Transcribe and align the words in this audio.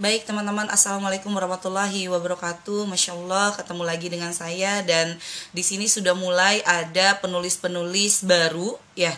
Baik 0.00 0.24
teman-teman, 0.24 0.64
Assalamualaikum 0.72 1.28
warahmatullahi 1.28 2.08
wabarakatuh. 2.08 2.88
Masya 2.88 3.20
Allah, 3.20 3.52
ketemu 3.52 3.84
lagi 3.84 4.08
dengan 4.08 4.32
saya 4.32 4.80
dan 4.80 5.20
di 5.52 5.60
sini 5.60 5.92
sudah 5.92 6.16
mulai 6.16 6.64
ada 6.64 7.20
penulis-penulis 7.20 8.24
baru, 8.24 8.80
ya 8.96 9.12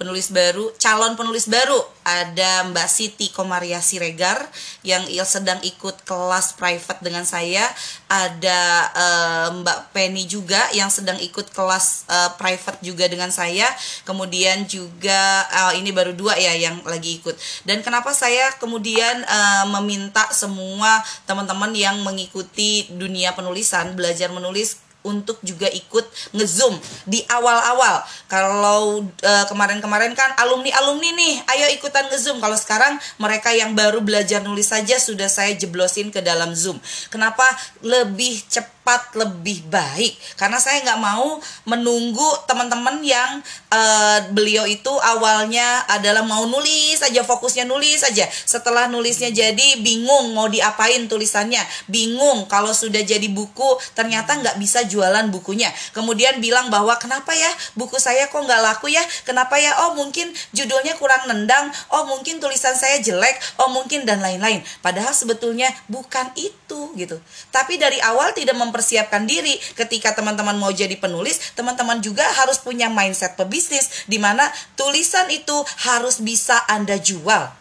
penulis 0.00 0.32
baru, 0.32 0.72
calon 0.80 1.12
penulis 1.12 1.44
baru. 1.44 1.76
Ada 2.00 2.64
Mbak 2.72 2.88
Siti 2.88 3.28
Komaria 3.28 3.84
Siregar 3.84 4.48
yang 4.80 5.04
sedang 5.28 5.60
ikut 5.60 6.08
kelas 6.08 6.56
private 6.56 7.04
dengan 7.04 7.28
saya. 7.28 7.60
Ada 8.08 8.60
uh, 8.96 9.46
Mbak 9.60 9.92
Penny 9.92 10.24
juga 10.24 10.56
yang 10.72 10.88
sedang 10.88 11.20
ikut 11.20 11.52
kelas 11.52 12.08
uh, 12.08 12.32
private 12.40 12.80
juga 12.80 13.04
dengan 13.12 13.28
saya. 13.28 13.68
Kemudian 14.08 14.64
juga 14.64 15.44
uh, 15.52 15.76
ini 15.76 15.92
baru 15.92 16.16
dua 16.16 16.32
ya 16.40 16.56
yang 16.56 16.80
lagi 16.88 17.20
ikut. 17.20 17.36
Dan 17.68 17.84
kenapa 17.84 18.16
saya 18.16 18.56
kemudian 18.56 19.20
uh, 19.28 19.68
meminta 19.78 20.24
semua 20.32 21.04
teman-teman 21.28 21.76
yang 21.76 22.00
mengikuti 22.00 22.88
dunia 22.88 23.36
penulisan 23.36 23.92
belajar 23.92 24.32
menulis 24.32 24.80
untuk 25.06 25.40
juga 25.40 25.68
ikut 25.70 26.34
ngezoom 26.36 26.76
di 27.08 27.24
awal-awal. 27.28 28.04
Kalau 28.28 29.04
uh, 29.04 29.44
kemarin-kemarin 29.48 30.12
kan 30.12 30.36
alumni-alumni 30.40 31.10
nih, 31.16 31.34
ayo 31.56 31.66
ikutan 31.72 32.08
ngezoom. 32.08 32.38
Kalau 32.40 32.56
sekarang 32.56 33.00
mereka 33.16 33.52
yang 33.52 33.72
baru 33.72 34.04
belajar 34.04 34.44
nulis 34.44 34.68
saja 34.68 34.96
sudah 35.00 35.28
saya 35.28 35.56
jeblosin 35.56 36.12
ke 36.12 36.20
dalam 36.20 36.52
Zoom. 36.52 36.76
Kenapa 37.08 37.44
lebih 37.80 38.44
cepat 38.48 38.79
cepat 38.90 39.14
lebih 39.22 39.70
baik. 39.70 40.18
Karena 40.34 40.58
saya 40.58 40.82
nggak 40.82 40.98
mau 40.98 41.38
menunggu 41.70 42.26
teman-teman 42.50 42.98
yang 43.06 43.38
uh, 43.70 44.18
beliau 44.34 44.66
itu 44.66 44.90
awalnya 44.90 45.86
adalah 45.86 46.26
mau 46.26 46.42
nulis 46.50 46.98
aja 46.98 47.22
fokusnya 47.22 47.70
nulis 47.70 48.02
aja. 48.02 48.26
Setelah 48.26 48.90
nulisnya 48.90 49.30
jadi 49.30 49.78
bingung 49.78 50.34
mau 50.34 50.50
diapain 50.50 51.06
tulisannya. 51.06 51.62
Bingung 51.86 52.50
kalau 52.50 52.74
sudah 52.74 53.06
jadi 53.06 53.30
buku 53.30 53.78
ternyata 53.94 54.34
nggak 54.42 54.58
bisa 54.58 54.82
jualan 54.90 55.30
bukunya. 55.30 55.70
Kemudian 55.94 56.42
bilang 56.42 56.66
bahwa 56.66 56.98
kenapa 56.98 57.30
ya? 57.30 57.50
Buku 57.78 58.02
saya 58.02 58.26
kok 58.26 58.42
nggak 58.42 58.58
laku 58.58 58.90
ya? 58.90 59.06
Kenapa 59.22 59.54
ya? 59.62 59.86
Oh 59.86 59.94
mungkin 59.94 60.34
judulnya 60.50 60.98
kurang 60.98 61.30
nendang. 61.30 61.70
Oh 61.94 62.10
mungkin 62.10 62.42
tulisan 62.42 62.74
saya 62.74 62.98
jelek. 62.98 63.38
Oh 63.62 63.70
mungkin 63.70 64.02
dan 64.02 64.18
lain-lain. 64.18 64.66
Padahal 64.82 65.14
sebetulnya 65.14 65.70
bukan 65.86 66.34
itu 66.34 66.90
gitu. 66.98 67.22
Tapi 67.54 67.78
dari 67.78 68.02
awal 68.02 68.34
tidak 68.34 68.58
mem 68.58 68.79
mempersiapkan 68.80 69.28
diri 69.28 69.60
ketika 69.76 70.16
teman-teman 70.16 70.56
mau 70.56 70.72
jadi 70.72 70.96
penulis, 70.96 71.52
teman-teman 71.52 72.00
juga 72.00 72.24
harus 72.40 72.56
punya 72.56 72.88
mindset 72.88 73.36
pebisnis 73.36 74.08
di 74.08 74.16
mana 74.16 74.48
tulisan 74.72 75.28
itu 75.28 75.52
harus 75.84 76.24
bisa 76.24 76.56
Anda 76.64 76.96
jual. 76.96 77.60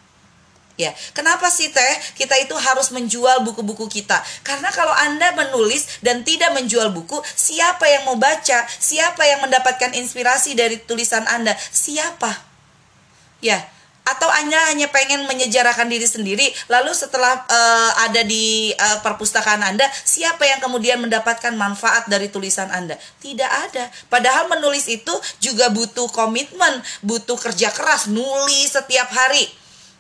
Ya, 0.80 0.96
kenapa 1.12 1.52
sih 1.52 1.76
teh 1.76 1.94
kita 2.16 2.40
itu 2.40 2.56
harus 2.56 2.96
menjual 2.96 3.44
buku-buku 3.44 3.92
kita? 3.92 4.16
Karena 4.48 4.72
kalau 4.72 4.96
Anda 4.96 5.36
menulis 5.36 6.00
dan 6.00 6.24
tidak 6.24 6.56
menjual 6.56 6.96
buku, 6.96 7.20
siapa 7.36 7.84
yang 7.84 8.08
mau 8.08 8.16
baca? 8.16 8.64
Siapa 8.64 9.20
yang 9.28 9.44
mendapatkan 9.44 9.92
inspirasi 9.92 10.56
dari 10.56 10.80
tulisan 10.80 11.28
Anda? 11.28 11.52
Siapa? 11.60 12.32
Ya, 13.44 13.68
atau 14.16 14.30
Anda 14.30 14.58
hanya 14.74 14.90
pengen 14.90 15.26
menyejarahkan 15.30 15.88
diri 15.90 16.08
sendiri 16.08 16.48
lalu 16.72 16.92
setelah 16.96 17.46
uh, 17.46 17.92
ada 18.10 18.26
di 18.26 18.74
uh, 18.74 19.00
perpustakaan 19.06 19.62
Anda 19.62 19.86
siapa 19.92 20.46
yang 20.46 20.60
kemudian 20.64 20.98
mendapatkan 21.02 21.54
manfaat 21.54 22.10
dari 22.10 22.30
tulisan 22.30 22.70
Anda 22.74 22.98
tidak 23.22 23.50
ada 23.70 23.90
padahal 24.10 24.50
menulis 24.50 24.90
itu 24.90 25.14
juga 25.38 25.70
butuh 25.70 26.10
komitmen 26.10 26.82
butuh 27.06 27.38
kerja 27.38 27.70
keras 27.70 28.10
nulis 28.10 28.74
setiap 28.74 29.10
hari 29.14 29.46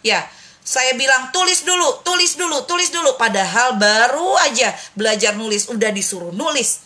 ya 0.01 0.25
saya 0.69 0.93
bilang 0.93 1.33
tulis 1.33 1.65
dulu, 1.65 2.05
tulis 2.05 2.37
dulu, 2.37 2.61
tulis 2.69 2.93
dulu. 2.93 3.17
Padahal 3.17 3.81
baru 3.81 4.37
aja 4.45 4.69
belajar 4.93 5.33
nulis, 5.33 5.65
udah 5.65 5.89
disuruh 5.89 6.29
nulis. 6.29 6.85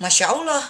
Masya 0.00 0.32
Allah, 0.32 0.64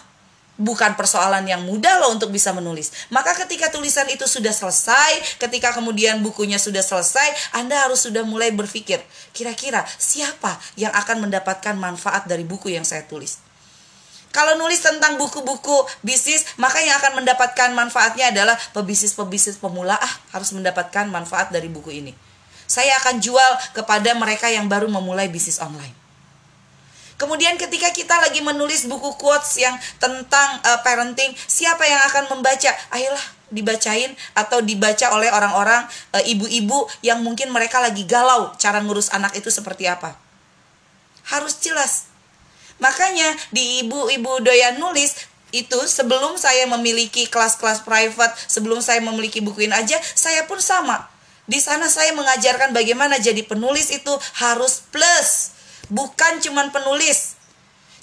bukan 0.62 0.94
persoalan 0.94 1.42
yang 1.42 1.67
mudah 1.67 1.98
loh 1.98 2.14
untuk 2.14 2.30
bisa 2.30 2.55
menulis. 2.55 3.11
Maka 3.11 3.34
ketika 3.34 3.68
tulisan 3.68 4.06
itu 4.06 4.24
sudah 4.30 4.55
selesai, 4.55 5.42
ketika 5.42 5.74
kemudian 5.74 6.23
bukunya 6.23 6.56
sudah 6.56 6.80
selesai, 6.80 7.58
Anda 7.58 7.83
harus 7.90 8.06
sudah 8.06 8.23
mulai 8.23 8.55
berpikir, 8.55 9.02
kira-kira 9.34 9.83
siapa 9.98 10.56
yang 10.78 10.95
akan 10.95 11.28
mendapatkan 11.28 11.74
manfaat 11.74 12.30
dari 12.30 12.46
buku 12.46 12.70
yang 12.70 12.86
saya 12.86 13.02
tulis. 13.05 13.42
Kalau 14.33 14.56
nulis 14.56 14.80
tentang 14.80 15.20
buku-buku 15.20 15.84
bisnis, 16.00 16.48
maka 16.56 16.80
yang 16.80 16.96
akan 16.96 17.20
mendapatkan 17.20 17.68
manfaatnya 17.77 18.33
adalah 18.33 18.56
pebisnis-pebisnis 18.73 19.61
pemula 19.61 19.92
ah 20.00 20.14
harus 20.33 20.56
mendapatkan 20.56 21.05
manfaat 21.12 21.52
dari 21.52 21.68
buku 21.68 21.92
ini. 22.00 22.17
Saya 22.64 22.96
akan 23.05 23.20
jual 23.20 23.52
kepada 23.77 24.17
mereka 24.17 24.48
yang 24.48 24.73
baru 24.73 24.89
memulai 24.89 25.29
bisnis 25.29 25.61
online. 25.61 26.02
Kemudian 27.22 27.55
ketika 27.55 27.86
kita 27.94 28.18
lagi 28.18 28.42
menulis 28.42 28.90
buku 28.90 29.14
quotes 29.14 29.55
yang 29.55 29.78
tentang 30.02 30.58
uh, 30.66 30.83
parenting, 30.83 31.30
siapa 31.46 31.86
yang 31.86 32.02
akan 32.10 32.34
membaca? 32.34 32.74
Ayolah 32.90 33.22
dibacain 33.46 34.10
atau 34.34 34.58
dibaca 34.58 35.06
oleh 35.14 35.30
orang-orang 35.30 35.86
uh, 36.18 36.24
ibu-ibu 36.27 36.90
yang 36.98 37.22
mungkin 37.22 37.55
mereka 37.55 37.78
lagi 37.78 38.02
galau 38.11 38.50
cara 38.58 38.82
ngurus 38.82 39.14
anak 39.14 39.38
itu 39.38 39.55
seperti 39.55 39.86
apa. 39.86 40.18
Harus 41.30 41.62
jelas. 41.62 42.11
Makanya 42.82 43.38
di 43.55 43.86
ibu-ibu 43.86 44.42
doyan 44.42 44.82
nulis 44.82 45.14
itu 45.55 45.78
sebelum 45.86 46.34
saya 46.34 46.66
memiliki 46.66 47.30
kelas-kelas 47.30 47.86
private, 47.86 48.34
sebelum 48.50 48.82
saya 48.82 48.98
memiliki 48.98 49.38
bukuin 49.38 49.70
aja, 49.70 49.94
saya 50.18 50.42
pun 50.50 50.58
sama. 50.58 51.06
Di 51.46 51.62
sana 51.62 51.86
saya 51.86 52.11
mengajarkan 52.18 52.74
bagaimana 52.74 53.22
jadi 53.22 53.46
penulis 53.46 53.94
itu 53.94 54.11
harus 54.42 54.82
plus 54.90 55.52
bukan 55.92 56.41
cuman 56.41 56.73
penulis. 56.73 57.36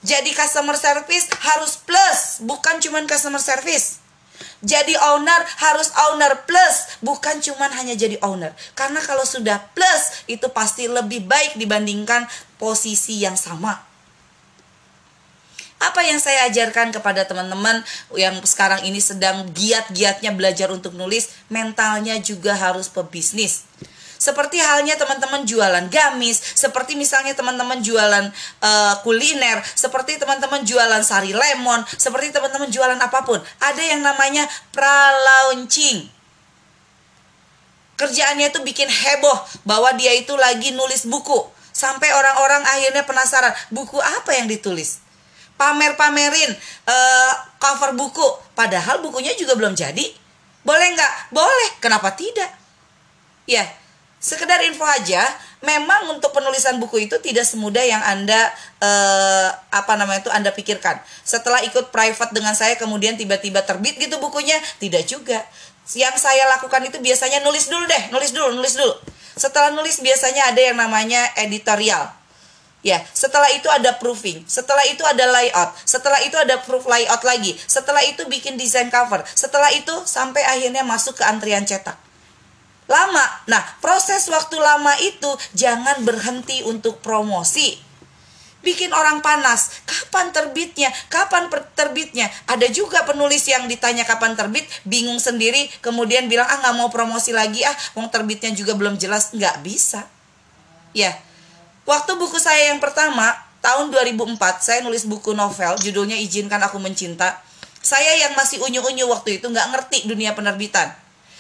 Jadi 0.06 0.32
customer 0.32 0.78
service 0.80 1.28
harus 1.44 1.82
plus, 1.82 2.46
bukan 2.46 2.80
cuman 2.80 3.10
customer 3.10 3.42
service. 3.42 4.00
Jadi 4.64 4.96
owner 4.96 5.42
harus 5.60 5.92
owner 6.08 6.48
plus, 6.48 7.00
bukan 7.04 7.44
cuman 7.44 7.68
hanya 7.76 8.00
jadi 8.00 8.16
owner. 8.24 8.56
Karena 8.78 9.04
kalau 9.04 9.28
sudah 9.28 9.60
plus 9.76 10.24
itu 10.32 10.48
pasti 10.56 10.88
lebih 10.88 11.28
baik 11.28 11.60
dibandingkan 11.60 12.24
posisi 12.56 13.20
yang 13.20 13.36
sama. 13.36 13.76
Apa 15.80 16.04
yang 16.04 16.20
saya 16.20 16.48
ajarkan 16.52 16.92
kepada 16.92 17.24
teman-teman 17.24 17.84
yang 18.16 18.36
sekarang 18.44 18.84
ini 18.84 19.00
sedang 19.00 19.48
giat-giatnya 19.56 20.32
belajar 20.36 20.72
untuk 20.72 20.92
nulis, 20.96 21.32
mentalnya 21.48 22.20
juga 22.20 22.56
harus 22.56 22.92
pebisnis 22.92 23.68
seperti 24.20 24.60
halnya 24.60 25.00
teman-teman 25.00 25.48
jualan 25.48 25.88
gamis, 25.88 26.44
seperti 26.54 27.00
misalnya 27.00 27.32
teman-teman 27.32 27.80
jualan 27.80 28.28
uh, 28.60 28.96
kuliner, 29.00 29.64
seperti 29.64 30.20
teman-teman 30.20 30.68
jualan 30.68 31.00
sari 31.08 31.32
lemon, 31.32 31.88
seperti 31.96 32.36
teman-teman 32.36 32.68
jualan 32.68 33.00
apa 33.00 33.24
pun. 33.24 33.40
Ada 33.64 33.80
yang 33.96 34.04
namanya 34.04 34.44
pra-launching. 34.76 36.12
Kerjaannya 37.96 38.52
itu 38.52 38.60
bikin 38.64 38.92
heboh 38.92 39.40
bahwa 39.64 39.96
dia 39.96 40.12
itu 40.12 40.36
lagi 40.36 40.76
nulis 40.76 41.08
buku. 41.08 41.48
Sampai 41.72 42.12
orang-orang 42.12 42.68
akhirnya 42.68 43.08
penasaran, 43.08 43.56
buku 43.72 44.04
apa 44.04 44.36
yang 44.36 44.52
ditulis? 44.52 45.00
Pamer-pamerin 45.56 46.52
uh, 46.88 47.34
cover 47.56 47.96
buku, 47.96 48.28
padahal 48.52 49.00
bukunya 49.00 49.32
juga 49.40 49.56
belum 49.56 49.80
jadi. 49.80 50.12
Boleh 50.68 50.88
nggak? 50.92 51.32
Boleh. 51.32 51.70
Kenapa 51.80 52.12
tidak? 52.16 52.52
Ya, 53.48 53.64
Sekedar 54.20 54.60
info 54.68 54.84
aja, 54.84 55.24
memang 55.64 56.12
untuk 56.12 56.36
penulisan 56.36 56.76
buku 56.76 57.08
itu 57.08 57.16
tidak 57.24 57.48
semudah 57.48 57.88
yang 57.88 58.04
Anda 58.04 58.52
eh, 58.84 59.48
apa 59.72 59.96
namanya 59.96 60.28
itu 60.28 60.32
Anda 60.36 60.52
pikirkan. 60.52 61.00
Setelah 61.24 61.64
ikut 61.64 61.88
private 61.96 62.36
dengan 62.36 62.52
saya 62.52 62.76
kemudian 62.76 63.16
tiba-tiba 63.16 63.64
terbit 63.64 63.96
gitu 63.96 64.20
bukunya, 64.20 64.60
tidak 64.84 65.08
juga. 65.08 65.40
Yang 65.96 66.20
saya 66.20 66.52
lakukan 66.52 66.84
itu 66.84 67.00
biasanya 67.00 67.40
nulis 67.48 67.72
dulu 67.72 67.88
deh, 67.88 68.04
nulis 68.12 68.36
dulu, 68.36 68.60
nulis 68.60 68.76
dulu. 68.76 68.92
Setelah 69.40 69.72
nulis 69.72 70.04
biasanya 70.04 70.52
ada 70.52 70.62
yang 70.68 70.76
namanya 70.76 71.24
editorial. 71.40 72.12
Ya, 72.84 73.00
setelah 73.12 73.52
itu 73.56 73.68
ada 73.72 73.96
proofing, 74.00 74.44
setelah 74.48 74.84
itu 74.88 75.04
ada 75.04 75.28
layout, 75.28 75.76
setelah 75.84 76.20
itu 76.24 76.36
ada 76.40 76.64
proof 76.64 76.88
layout 76.88 77.24
lagi, 77.28 77.52
setelah 77.68 78.00
itu 78.08 78.24
bikin 78.32 78.56
desain 78.56 78.88
cover, 78.88 79.20
setelah 79.36 79.68
itu 79.76 79.92
sampai 80.08 80.48
akhirnya 80.48 80.88
masuk 80.88 81.20
ke 81.20 81.28
antrian 81.28 81.68
cetak 81.68 82.09
lama. 82.90 83.26
Nah, 83.46 83.62
proses 83.80 84.26
waktu 84.34 84.58
lama 84.58 84.92
itu 85.06 85.30
jangan 85.54 86.02
berhenti 86.02 86.66
untuk 86.66 87.00
promosi. 87.06 87.78
Bikin 88.60 88.92
orang 88.92 89.24
panas. 89.24 89.80
Kapan 89.88 90.36
terbitnya? 90.36 90.92
Kapan 91.08 91.48
terbitnya? 91.78 92.28
Ada 92.50 92.68
juga 92.68 93.08
penulis 93.08 93.48
yang 93.48 93.70
ditanya 93.72 94.04
kapan 94.04 94.36
terbit, 94.36 94.68
bingung 94.84 95.22
sendiri, 95.22 95.72
kemudian 95.80 96.28
bilang 96.28 96.50
ah 96.50 96.60
nggak 96.60 96.76
mau 96.76 96.90
promosi 96.92 97.32
lagi 97.32 97.64
ah, 97.64 97.78
wong 97.96 98.12
terbitnya 98.12 98.52
juga 98.52 98.76
belum 98.76 99.00
jelas, 99.00 99.32
nggak 99.32 99.64
bisa. 99.64 100.04
Ya, 100.92 101.16
waktu 101.88 102.20
buku 102.20 102.36
saya 102.42 102.74
yang 102.74 102.84
pertama 102.84 103.32
tahun 103.64 103.96
2004 103.96 104.36
saya 104.60 104.80
nulis 104.84 105.08
buku 105.08 105.32
novel 105.32 105.80
judulnya 105.80 106.20
Izinkan 106.20 106.60
Aku 106.68 106.82
Mencinta. 106.84 107.40
Saya 107.80 108.28
yang 108.28 108.36
masih 108.36 108.60
unyu-unyu 108.60 109.08
waktu 109.08 109.40
itu 109.40 109.48
nggak 109.48 109.72
ngerti 109.72 110.04
dunia 110.04 110.36
penerbitan 110.36 110.92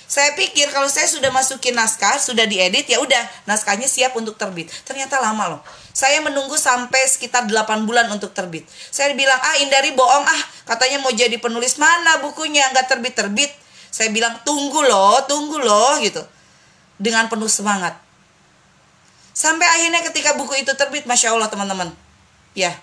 Saya 0.09 0.33
pikir 0.33 0.73
kalau 0.73 0.89
saya 0.89 1.06
sudah 1.06 1.29
masukin 1.29 1.77
naskah, 1.77 2.17
sudah 2.17 2.50
diedit, 2.50 2.89
ya 2.89 2.97
udah 2.97 3.29
naskahnya 3.45 3.85
siap 3.85 4.17
untuk 4.17 4.41
terbit. 4.41 4.65
Ternyata 4.81 5.21
lama 5.21 5.53
loh. 5.53 5.61
Saya 5.94 6.17
menunggu 6.25 6.57
sampai 6.57 7.06
sekitar 7.06 7.45
8 7.45 7.85
bulan 7.85 8.09
untuk 8.09 8.33
terbit. 8.33 8.65
Saya 8.89 9.13
bilang, 9.13 9.38
ah 9.38 9.61
Indari 9.61 9.94
bohong 9.94 10.25
ah, 10.25 10.41
katanya 10.65 10.97
mau 11.06 11.13
jadi 11.13 11.38
penulis 11.38 11.77
mana 11.77 12.25
bukunya, 12.25 12.65
nggak 12.73 12.89
terbit-terbit. 12.89 13.53
Saya 13.94 14.09
bilang, 14.09 14.33
tunggu 14.41 14.81
loh, 14.81 15.21
tunggu 15.29 15.61
loh 15.61 16.01
gitu. 16.01 16.25
Dengan 16.97 17.29
penuh 17.29 17.45
semangat. 17.45 17.94
Sampai 19.38 19.69
akhirnya 19.69 20.01
ketika 20.09 20.33
buku 20.33 20.57
itu 20.57 20.73
terbit, 20.73 21.06
Masya 21.06 21.38
Allah 21.38 21.53
teman-teman. 21.53 21.94
Ya, 22.57 22.73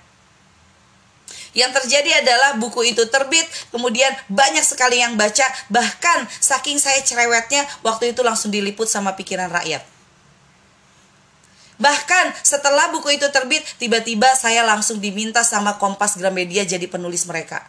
yang 1.56 1.72
terjadi 1.72 2.20
adalah 2.20 2.60
buku 2.60 2.92
itu 2.92 3.08
terbit, 3.08 3.48
kemudian 3.72 4.12
banyak 4.28 4.60
sekali 4.60 5.00
yang 5.00 5.16
baca, 5.16 5.48
bahkan 5.72 6.28
saking 6.36 6.76
saya 6.76 7.00
cerewetnya, 7.00 7.64
waktu 7.80 8.12
itu 8.12 8.20
langsung 8.20 8.52
diliput 8.52 8.84
sama 8.84 9.16
pikiran 9.16 9.48
rakyat. 9.48 9.80
Bahkan 11.80 12.26
setelah 12.44 12.92
buku 12.92 13.16
itu 13.16 13.24
terbit, 13.32 13.64
tiba-tiba 13.80 14.28
saya 14.36 14.68
langsung 14.68 15.00
diminta 15.00 15.40
sama 15.40 15.80
Kompas 15.80 16.20
Gramedia 16.20 16.68
jadi 16.68 16.84
penulis 16.84 17.24
mereka. 17.24 17.64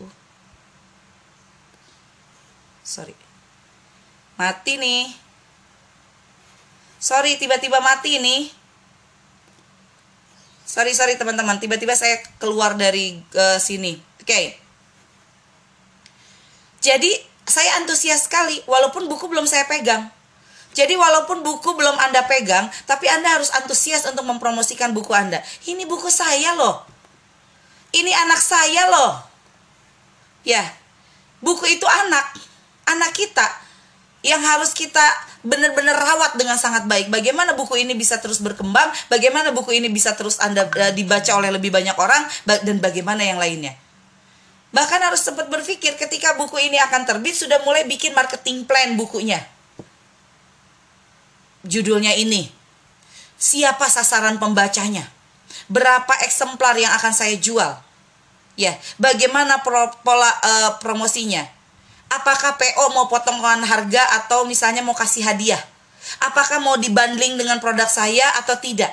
Uh. 0.00 0.08
Sorry. 2.84 3.16
Mati 4.40 4.80
nih. 4.80 5.12
Sorry, 7.00 7.36
tiba-tiba 7.40 7.80
mati 7.80 8.20
nih 8.20 8.59
sorry 10.70 10.94
sorry 10.94 11.18
teman-teman. 11.18 11.58
Tiba-tiba 11.58 11.98
saya 11.98 12.22
keluar 12.38 12.78
dari 12.78 13.18
uh, 13.34 13.58
sini. 13.58 13.98
Oke. 14.22 14.30
Okay. 14.30 14.46
jadi 16.80 17.10
saya 17.50 17.82
antusias 17.82 18.30
sekali 18.30 18.62
walaupun 18.70 19.10
buku 19.10 19.26
belum 19.26 19.50
saya 19.50 19.66
pegang. 19.66 20.06
Jadi 20.70 20.94
walaupun 20.94 21.42
buku 21.42 21.74
belum 21.74 21.98
anda 21.98 22.22
pegang 22.30 22.70
tapi 22.86 23.10
anda 23.10 23.26
harus 23.34 23.50
antusias 23.58 24.06
untuk 24.06 24.22
mempromosikan 24.22 24.94
buku 24.94 25.10
anda. 25.10 25.42
Ini 25.66 25.82
buku 25.90 26.06
saya 26.06 26.54
loh. 26.54 26.86
Ini 27.90 28.12
anak 28.22 28.38
saya 28.38 28.86
loh. 28.86 29.12
Ya. 30.46 30.62
Buku 31.42 31.66
itu 31.66 31.84
anak. 32.06 32.38
Anak 32.86 33.10
kita 33.18 33.44
yang 34.22 34.40
harus 34.44 34.70
kita 34.76 35.02
benar-benar 35.40 35.96
rawat 35.96 36.36
dengan 36.36 36.60
sangat 36.60 36.84
baik. 36.84 37.08
Bagaimana 37.08 37.56
buku 37.56 37.80
ini 37.80 37.96
bisa 37.96 38.20
terus 38.20 38.40
berkembang, 38.40 38.88
bagaimana 39.08 39.52
buku 39.52 39.76
ini 39.76 39.88
bisa 39.88 40.12
terus 40.12 40.36
Anda 40.40 40.68
uh, 40.68 40.92
dibaca 40.92 41.32
oleh 41.36 41.48
lebih 41.52 41.72
banyak 41.72 41.96
orang 41.96 42.22
dan 42.44 42.76
bagaimana 42.78 43.24
yang 43.24 43.40
lainnya. 43.40 43.72
Bahkan 44.70 45.00
harus 45.02 45.26
sempat 45.26 45.50
berpikir 45.50 45.98
ketika 45.98 46.38
buku 46.38 46.60
ini 46.62 46.78
akan 46.78 47.02
terbit 47.02 47.34
sudah 47.34 47.58
mulai 47.66 47.82
bikin 47.88 48.14
marketing 48.14 48.62
plan 48.68 48.94
bukunya. 48.94 49.42
Judulnya 51.66 52.14
ini. 52.14 52.48
Siapa 53.40 53.88
sasaran 53.88 54.36
pembacanya? 54.36 55.08
Berapa 55.66 56.12
eksemplar 56.22 56.76
yang 56.78 56.92
akan 56.94 57.12
saya 57.16 57.34
jual? 57.40 57.72
Ya, 58.54 58.76
bagaimana 59.00 59.64
pro, 59.64 59.90
pola 60.04 60.28
uh, 60.28 60.70
promosinya? 60.78 61.48
Apakah 62.10 62.58
PO 62.58 62.84
mau 62.92 63.06
potongan 63.06 63.62
harga 63.62 64.02
atau 64.22 64.44
misalnya 64.44 64.82
mau 64.82 64.92
kasih 64.92 65.22
hadiah? 65.22 65.62
Apakah 66.26 66.58
mau 66.58 66.74
dibanding 66.74 67.38
dengan 67.38 67.62
produk 67.62 67.86
saya 67.86 68.26
atau 68.42 68.58
tidak? 68.58 68.90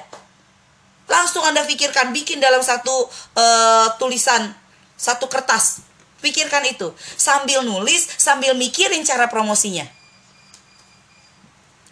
Langsung 1.07 1.41
Anda 1.41 1.63
pikirkan, 1.63 2.11
bikin 2.11 2.37
dalam 2.37 2.59
satu 2.59 2.91
uh, 3.35 3.87
tulisan, 3.97 4.53
satu 4.99 5.25
kertas. 5.31 5.81
Pikirkan 6.19 6.67
itu. 6.67 6.91
Sambil 7.15 7.63
nulis, 7.63 8.05
sambil 8.19 8.53
mikirin 8.59 9.07
cara 9.07 9.31
promosinya. 9.31 9.87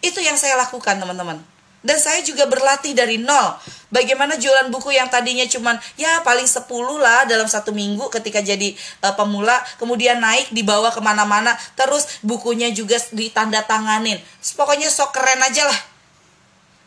Itu 0.04 0.20
yang 0.20 0.36
saya 0.36 0.60
lakukan, 0.60 1.00
teman-teman. 1.00 1.40
Dan 1.80 1.98
saya 2.02 2.20
juga 2.28 2.44
berlatih 2.50 2.92
dari 2.92 3.16
nol. 3.16 3.56
Bagaimana 3.94 4.36
jualan 4.36 4.74
buku 4.74 4.98
yang 4.98 5.08
tadinya 5.14 5.46
cuman 5.46 5.78
ya 5.94 6.26
paling 6.26 6.50
10 6.50 6.66
lah 6.98 7.30
dalam 7.30 7.46
satu 7.46 7.70
minggu 7.70 8.10
ketika 8.10 8.42
jadi 8.42 8.74
uh, 9.06 9.14
pemula. 9.14 9.62
Kemudian 9.78 10.18
naik 10.18 10.50
dibawa 10.50 10.90
ke 10.90 11.02
mana-mana. 11.02 11.54
Terus 11.78 12.22
bukunya 12.26 12.74
juga 12.74 12.98
ditanda 13.14 13.62
tanganin. 13.62 14.18
Pokoknya 14.58 14.90
sok 14.90 15.14
keren 15.14 15.42
aja 15.46 15.70
lah. 15.70 15.80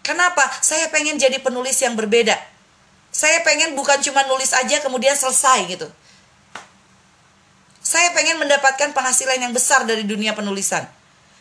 Kenapa? 0.02 0.42
Saya 0.64 0.88
pengen 0.88 1.20
jadi 1.20 1.38
penulis 1.38 1.76
yang 1.84 1.92
berbeda. 1.94 2.34
Saya 3.12 3.40
pengen 3.44 3.76
bukan 3.76 4.00
cuma 4.04 4.24
nulis 4.28 4.52
aja 4.52 4.80
kemudian 4.80 5.16
selesai 5.16 5.68
gitu. 5.68 5.88
Saya 7.80 8.12
pengen 8.12 8.36
mendapatkan 8.36 8.92
penghasilan 8.92 9.40
yang 9.40 9.52
besar 9.56 9.88
dari 9.88 10.04
dunia 10.04 10.36
penulisan. 10.36 10.84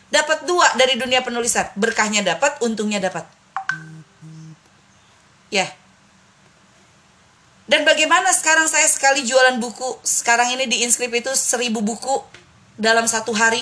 Dapat 0.08 0.48
dua 0.48 0.64
dari 0.80 0.96
dunia 0.96 1.20
penulisan. 1.20 1.68
Berkahnya 1.76 2.24
dapat, 2.24 2.56
untungnya 2.64 2.96
dapat. 3.04 3.28
Ya. 5.48 5.68
Dan 7.68 7.84
bagaimana 7.84 8.32
sekarang 8.32 8.64
saya 8.64 8.88
sekali 8.88 9.28
jualan 9.28 9.60
buku, 9.60 10.00
sekarang 10.00 10.56
ini 10.56 10.64
di 10.64 10.88
inskrip 10.88 11.12
itu 11.12 11.28
seribu 11.36 11.84
buku 11.84 12.24
dalam 12.80 13.04
satu 13.04 13.36
hari. 13.36 13.60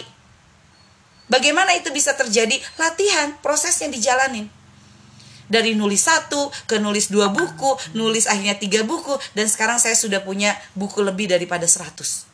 Bagaimana 1.27 1.75
itu 1.75 1.91
bisa 1.91 2.15
terjadi? 2.15 2.55
Latihan, 2.79 3.35
proses 3.43 3.75
yang 3.83 3.91
dijalanin. 3.91 4.47
Dari 5.51 5.75
nulis 5.75 6.07
satu 6.07 6.51
ke 6.71 6.79
nulis 6.79 7.11
dua 7.11 7.35
buku, 7.35 7.99
nulis 7.99 8.31
akhirnya 8.31 8.59
tiga 8.59 8.87
buku, 8.87 9.15
dan 9.35 9.51
sekarang 9.51 9.83
saya 9.83 9.99
sudah 9.99 10.23
punya 10.23 10.55
buku 10.79 11.03
lebih 11.03 11.27
daripada 11.27 11.67
seratus. 11.67 12.31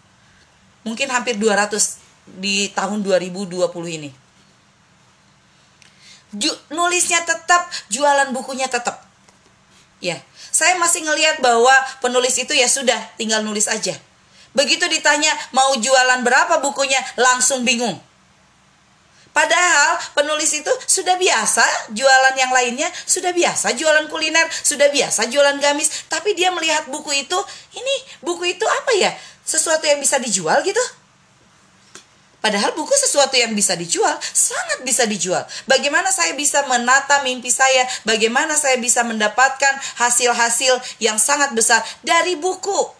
Mungkin 0.85 1.09
hampir 1.09 1.41
dua 1.41 1.57
ratus 1.57 2.01
di 2.29 2.69
tahun 2.73 3.01
2020 3.01 3.49
ini. 3.97 4.11
Ju 6.33 6.49
nulisnya 6.73 7.21
tetap, 7.25 7.69
jualan 7.93 8.33
bukunya 8.33 8.69
tetap. 8.69 9.02
Ya, 10.03 10.19
saya 10.51 10.75
masih 10.83 11.07
ngelihat 11.07 11.39
bahwa 11.39 11.71
penulis 12.03 12.35
itu 12.35 12.51
ya 12.51 12.67
sudah 12.67 12.99
tinggal 13.15 13.47
nulis 13.47 13.71
aja. 13.71 13.95
Begitu 14.53 14.85
ditanya 14.91 15.31
mau 15.55 15.73
jualan 15.79 16.21
berapa 16.27 16.59
bukunya, 16.59 16.99
langsung 17.17 17.63
bingung. 17.63 17.97
Padahal 19.33 19.97
penulis 20.13 20.53
itu 20.53 20.69
sudah 20.85 21.17
biasa 21.17 21.65
jualan 21.97 22.37
yang 22.37 22.53
lainnya, 22.53 22.85
sudah 23.09 23.33
biasa 23.33 23.73
jualan 23.73 24.05
kuliner, 24.13 24.45
sudah 24.51 24.93
biasa 24.93 25.33
jualan 25.33 25.57
gamis, 25.57 26.05
tapi 26.13 26.37
dia 26.37 26.53
melihat 26.53 26.85
buku 26.93 27.17
itu, 27.17 27.39
ini 27.73 27.95
buku 28.21 28.53
itu 28.53 28.67
apa 28.69 28.93
ya? 28.93 29.09
Sesuatu 29.41 29.89
yang 29.89 30.05
bisa 30.05 30.21
dijual 30.21 30.61
gitu? 30.61 30.85
Padahal 32.43 32.75
buku 32.75 32.91
sesuatu 32.99 33.39
yang 33.39 33.55
bisa 33.55 33.79
dijual, 33.79 34.19
sangat 34.35 34.83
bisa 34.83 35.07
dijual. 35.07 35.47
Bagaimana 35.71 36.11
saya 36.11 36.35
bisa 36.35 36.67
menata 36.67 37.23
mimpi 37.23 37.55
saya? 37.55 37.87
Bagaimana 38.03 38.59
saya 38.59 38.83
bisa 38.83 39.07
mendapatkan 39.07 39.79
hasil-hasil 40.03 40.75
yang 40.99 41.23
sangat 41.23 41.55
besar 41.55 41.79
dari 42.03 42.35
buku? 42.35 42.99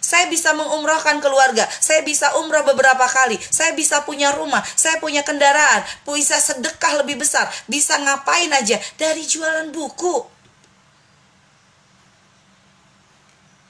Saya 0.00 0.32
bisa 0.32 0.56
mengumrohkan 0.56 1.20
keluarga, 1.20 1.68
saya 1.68 2.00
bisa 2.06 2.30
umroh 2.40 2.64
beberapa 2.64 3.04
kali, 3.04 3.36
saya 3.52 3.74
bisa 3.76 4.00
punya 4.06 4.32
rumah, 4.32 4.64
saya 4.64 4.96
punya 5.02 5.20
kendaraan, 5.20 5.82
bisa 6.06 6.40
sedekah 6.40 7.02
lebih 7.04 7.20
besar, 7.20 7.50
bisa 7.68 7.98
ngapain 8.00 8.48
aja 8.54 8.78
dari 8.96 9.26
jualan 9.26 9.68
buku. 9.74 10.24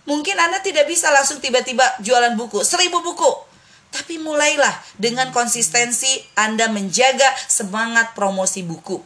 Mungkin 0.07 0.37
Anda 0.39 0.63
tidak 0.63 0.87
bisa 0.87 1.11
langsung 1.11 1.43
tiba-tiba 1.43 1.83
jualan 2.05 2.37
buku, 2.39 2.63
seribu 2.63 3.03
buku. 3.03 3.46
Tapi 3.97 4.21
mulailah 4.21 4.77
dengan 5.01 5.33
konsistensi 5.33 6.21
Anda 6.37 6.69
menjaga 6.69 7.33
semangat 7.49 8.13
promosi 8.13 8.61
buku. 8.61 9.01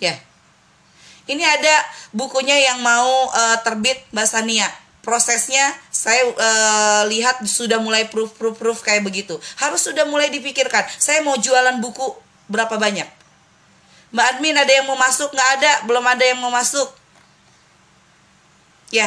Ya. 0.00 0.16
Ini 1.28 1.44
ada 1.44 1.74
bukunya 2.16 2.56
yang 2.56 2.80
mau 2.80 3.28
uh, 3.30 3.58
terbit 3.60 4.00
Mbak 4.16 4.26
Sania. 4.26 4.68
Prosesnya 5.04 5.76
saya 5.92 6.24
uh, 6.28 7.02
lihat 7.08 7.44
sudah 7.44 7.80
mulai 7.80 8.08
proof 8.08 8.32
proof 8.36 8.56
proof 8.56 8.78
kayak 8.80 9.04
begitu. 9.04 9.36
Harus 9.60 9.84
sudah 9.84 10.08
mulai 10.08 10.32
dipikirkan. 10.32 10.88
Saya 10.96 11.20
mau 11.20 11.36
jualan 11.36 11.78
buku 11.84 12.16
berapa 12.48 12.80
banyak? 12.80 13.06
Mbak 14.10 14.26
admin 14.26 14.56
ada 14.58 14.72
yang 14.72 14.90
mau 14.90 14.98
masuk? 14.98 15.30
Nggak 15.30 15.50
ada, 15.60 15.72
belum 15.86 16.04
ada 16.04 16.24
yang 16.26 16.38
mau 16.42 16.50
masuk. 16.50 16.90
Ya, 18.90 19.06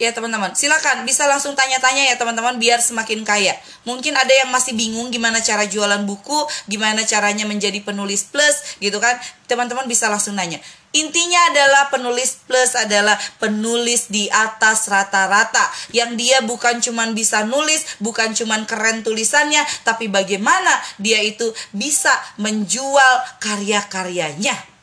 ya 0.00 0.16
teman-teman. 0.16 0.56
Silakan 0.56 1.04
bisa 1.04 1.28
langsung 1.28 1.52
tanya-tanya 1.52 2.08
ya 2.08 2.16
teman-teman 2.16 2.56
biar 2.56 2.80
semakin 2.80 3.20
kaya. 3.20 3.52
Mungkin 3.84 4.16
ada 4.16 4.32
yang 4.32 4.48
masih 4.48 4.72
bingung 4.72 5.12
gimana 5.12 5.44
cara 5.44 5.68
jualan 5.68 6.00
buku 6.08 6.48
gimana 6.72 7.04
caranya 7.04 7.44
menjadi 7.44 7.84
penulis 7.84 8.24
plus 8.24 8.80
gitu 8.80 8.96
kan? 8.96 9.20
Teman-teman 9.44 9.84
bisa 9.84 10.08
langsung 10.08 10.32
nanya. 10.40 10.56
Intinya 10.90 11.38
adalah 11.54 11.86
penulis 11.86 12.42
plus 12.50 12.74
adalah 12.74 13.14
penulis 13.38 14.10
di 14.10 14.26
atas 14.26 14.90
rata-rata. 14.90 15.70
Yang 15.94 16.10
dia 16.18 16.38
bukan 16.42 16.82
cuman 16.82 17.14
bisa 17.14 17.46
nulis, 17.46 17.86
bukan 18.02 18.34
cuman 18.34 18.66
keren 18.66 19.06
tulisannya, 19.06 19.62
tapi 19.86 20.10
bagaimana 20.10 20.82
dia 20.98 21.22
itu 21.22 21.46
bisa 21.70 22.10
menjual 22.42 23.38
karya-karyanya. 23.38 24.79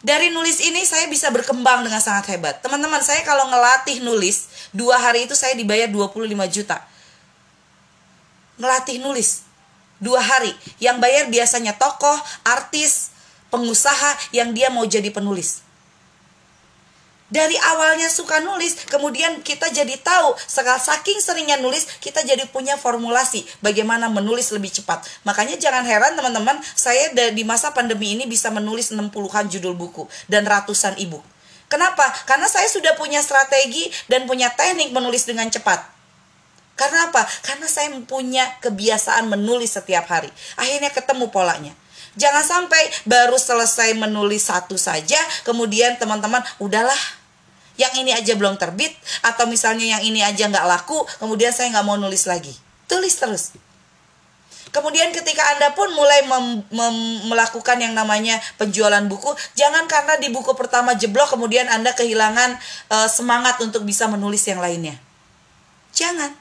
Dari 0.00 0.32
nulis 0.32 0.64
ini 0.64 0.82
saya 0.88 1.06
bisa 1.08 1.28
berkembang 1.28 1.84
dengan 1.84 2.00
sangat 2.00 2.32
hebat. 2.32 2.60
Teman-teman, 2.64 3.00
saya 3.04 3.20
kalau 3.24 3.48
ngelatih 3.52 4.00
nulis, 4.00 4.68
dua 4.72 4.96
hari 4.96 5.28
itu 5.28 5.36
saya 5.36 5.52
dibayar 5.52 5.88
25 5.88 6.24
juta. 6.48 6.80
Ngelatih 8.56 9.00
nulis, 9.00 9.44
dua 10.00 10.20
hari. 10.24 10.52
Yang 10.80 10.96
bayar 11.04 11.24
biasanya 11.28 11.76
tokoh, 11.76 12.16
artis, 12.44 13.12
pengusaha 13.52 14.16
yang 14.32 14.56
dia 14.56 14.72
mau 14.72 14.88
jadi 14.88 15.12
penulis 15.12 15.69
dari 17.30 17.54
awalnya 17.74 18.10
suka 18.10 18.42
nulis, 18.42 18.90
kemudian 18.90 19.38
kita 19.46 19.70
jadi 19.70 19.94
tahu, 20.02 20.34
saking 20.82 21.22
seringnya 21.22 21.62
nulis, 21.62 21.86
kita 22.02 22.26
jadi 22.26 22.42
punya 22.50 22.74
formulasi 22.74 23.46
bagaimana 23.62 24.10
menulis 24.10 24.50
lebih 24.50 24.74
cepat. 24.74 25.06
Makanya 25.22 25.54
jangan 25.54 25.86
heran 25.86 26.18
teman-teman, 26.18 26.58
saya 26.74 27.14
di 27.30 27.46
masa 27.46 27.70
pandemi 27.70 28.18
ini 28.18 28.26
bisa 28.26 28.50
menulis 28.50 28.90
60-an 28.90 29.46
judul 29.46 29.78
buku 29.78 30.10
dan 30.26 30.42
ratusan 30.42 30.98
ibu. 30.98 31.22
Kenapa? 31.70 32.02
Karena 32.26 32.50
saya 32.50 32.66
sudah 32.66 32.98
punya 32.98 33.22
strategi 33.22 33.86
dan 34.10 34.26
punya 34.26 34.50
teknik 34.50 34.90
menulis 34.90 35.22
dengan 35.22 35.46
cepat. 35.46 35.78
Karena 36.74 37.14
apa? 37.14 37.22
Karena 37.46 37.70
saya 37.70 37.94
punya 38.10 38.42
kebiasaan 38.58 39.30
menulis 39.30 39.78
setiap 39.78 40.10
hari. 40.10 40.34
Akhirnya 40.58 40.90
ketemu 40.90 41.30
polanya. 41.30 41.70
Jangan 42.18 42.42
sampai 42.42 42.82
baru 43.06 43.38
selesai 43.38 43.94
menulis 43.94 44.50
satu 44.50 44.74
saja, 44.74 45.20
kemudian 45.46 45.94
teman-teman, 45.94 46.42
udahlah 46.58 46.98
yang 47.80 47.92
ini 47.96 48.12
aja 48.12 48.36
belum 48.36 48.60
terbit 48.60 48.92
atau 49.24 49.48
misalnya 49.48 49.96
yang 49.96 50.02
ini 50.04 50.20
aja 50.20 50.44
nggak 50.52 50.66
laku 50.68 51.00
kemudian 51.16 51.48
saya 51.48 51.72
nggak 51.72 51.86
mau 51.88 51.96
nulis 51.96 52.28
lagi 52.28 52.52
tulis 52.84 53.16
terus 53.16 53.56
Kemudian 54.70 55.10
ketika 55.10 55.42
Anda 55.50 55.74
pun 55.74 55.90
mulai 55.98 56.22
mem, 56.30 56.62
mem, 56.70 56.96
melakukan 57.26 57.74
yang 57.82 57.90
namanya 57.90 58.38
penjualan 58.54 59.02
buku, 59.10 59.34
jangan 59.58 59.90
karena 59.90 60.14
di 60.22 60.30
buku 60.30 60.54
pertama 60.54 60.94
jeblok 60.94 61.34
kemudian 61.34 61.66
Anda 61.66 61.90
kehilangan 61.90 62.54
uh, 62.86 63.08
semangat 63.10 63.58
untuk 63.66 63.82
bisa 63.82 64.06
menulis 64.06 64.46
yang 64.46 64.62
lainnya. 64.62 64.94
Jangan. 65.90 66.38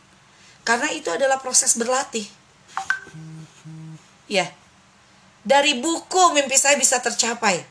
Karena 0.61 0.93
itu 0.93 1.09
adalah 1.09 1.41
proses 1.41 1.73
berlatih. 1.73 2.29
Ya. 4.29 4.45
Dari 5.41 5.81
buku 5.81 6.29
mimpi 6.37 6.53
saya 6.53 6.77
bisa 6.77 7.01
tercapai. 7.01 7.65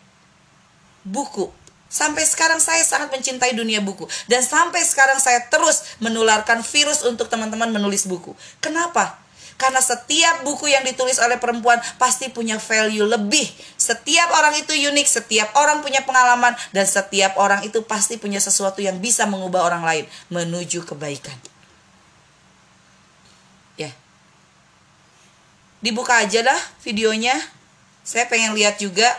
Buku. 1.07 1.55
Sampai 1.88 2.28
sekarang 2.28 2.61
saya 2.61 2.85
sangat 2.85 3.09
mencintai 3.09 3.57
dunia 3.57 3.80
buku 3.80 4.04
dan 4.28 4.45
sampai 4.45 4.85
sekarang 4.85 5.16
saya 5.16 5.49
terus 5.49 5.97
menularkan 6.04 6.61
virus 6.61 7.00
untuk 7.00 7.33
teman-teman 7.33 7.73
menulis 7.73 8.04
buku. 8.04 8.37
Kenapa? 8.61 9.16
Karena 9.59 9.83
setiap 9.83 10.47
buku 10.47 10.71
yang 10.71 10.87
ditulis 10.87 11.18
oleh 11.18 11.35
perempuan 11.35 11.83
pasti 11.99 12.30
punya 12.30 12.62
value 12.62 13.02
lebih. 13.02 13.50
Setiap 13.75 14.30
orang 14.30 14.54
itu 14.54 14.71
unik, 14.71 15.07
setiap 15.11 15.50
orang 15.59 15.83
punya 15.83 16.07
pengalaman 16.07 16.54
dan 16.71 16.87
setiap 16.87 17.35
orang 17.35 17.66
itu 17.66 17.83
pasti 17.83 18.23
punya 18.23 18.38
sesuatu 18.38 18.78
yang 18.78 19.02
bisa 19.02 19.26
mengubah 19.26 19.66
orang 19.66 19.83
lain 19.83 20.04
menuju 20.30 20.87
kebaikan. 20.87 21.35
Ya. 23.75 23.90
Dibuka 25.83 26.23
aja 26.23 26.47
lah 26.47 26.61
videonya. 26.87 27.35
Saya 28.07 28.30
pengen 28.30 28.54
lihat 28.54 28.78
juga 28.78 29.11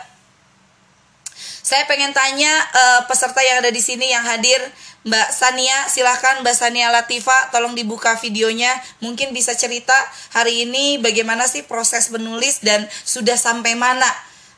saya 1.60 1.84
pengen 1.84 2.12
tanya 2.16 2.50
uh, 2.72 3.00
peserta 3.04 3.40
yang 3.44 3.60
ada 3.60 3.70
di 3.72 3.82
sini 3.84 4.08
yang 4.08 4.24
hadir, 4.24 4.60
Mbak 5.04 5.28
Sania, 5.32 5.88
silahkan 5.88 6.44
Mbak 6.44 6.56
Sania 6.56 6.92
Latifa, 6.92 7.48
tolong 7.52 7.72
dibuka 7.72 8.16
videonya. 8.20 8.68
Mungkin 9.00 9.32
bisa 9.32 9.56
cerita 9.56 9.96
hari 10.36 10.68
ini 10.68 11.00
bagaimana 11.00 11.48
sih 11.48 11.64
proses 11.64 12.12
menulis 12.12 12.60
dan 12.60 12.84
sudah 13.04 13.40
sampai 13.40 13.76
mana 13.76 14.08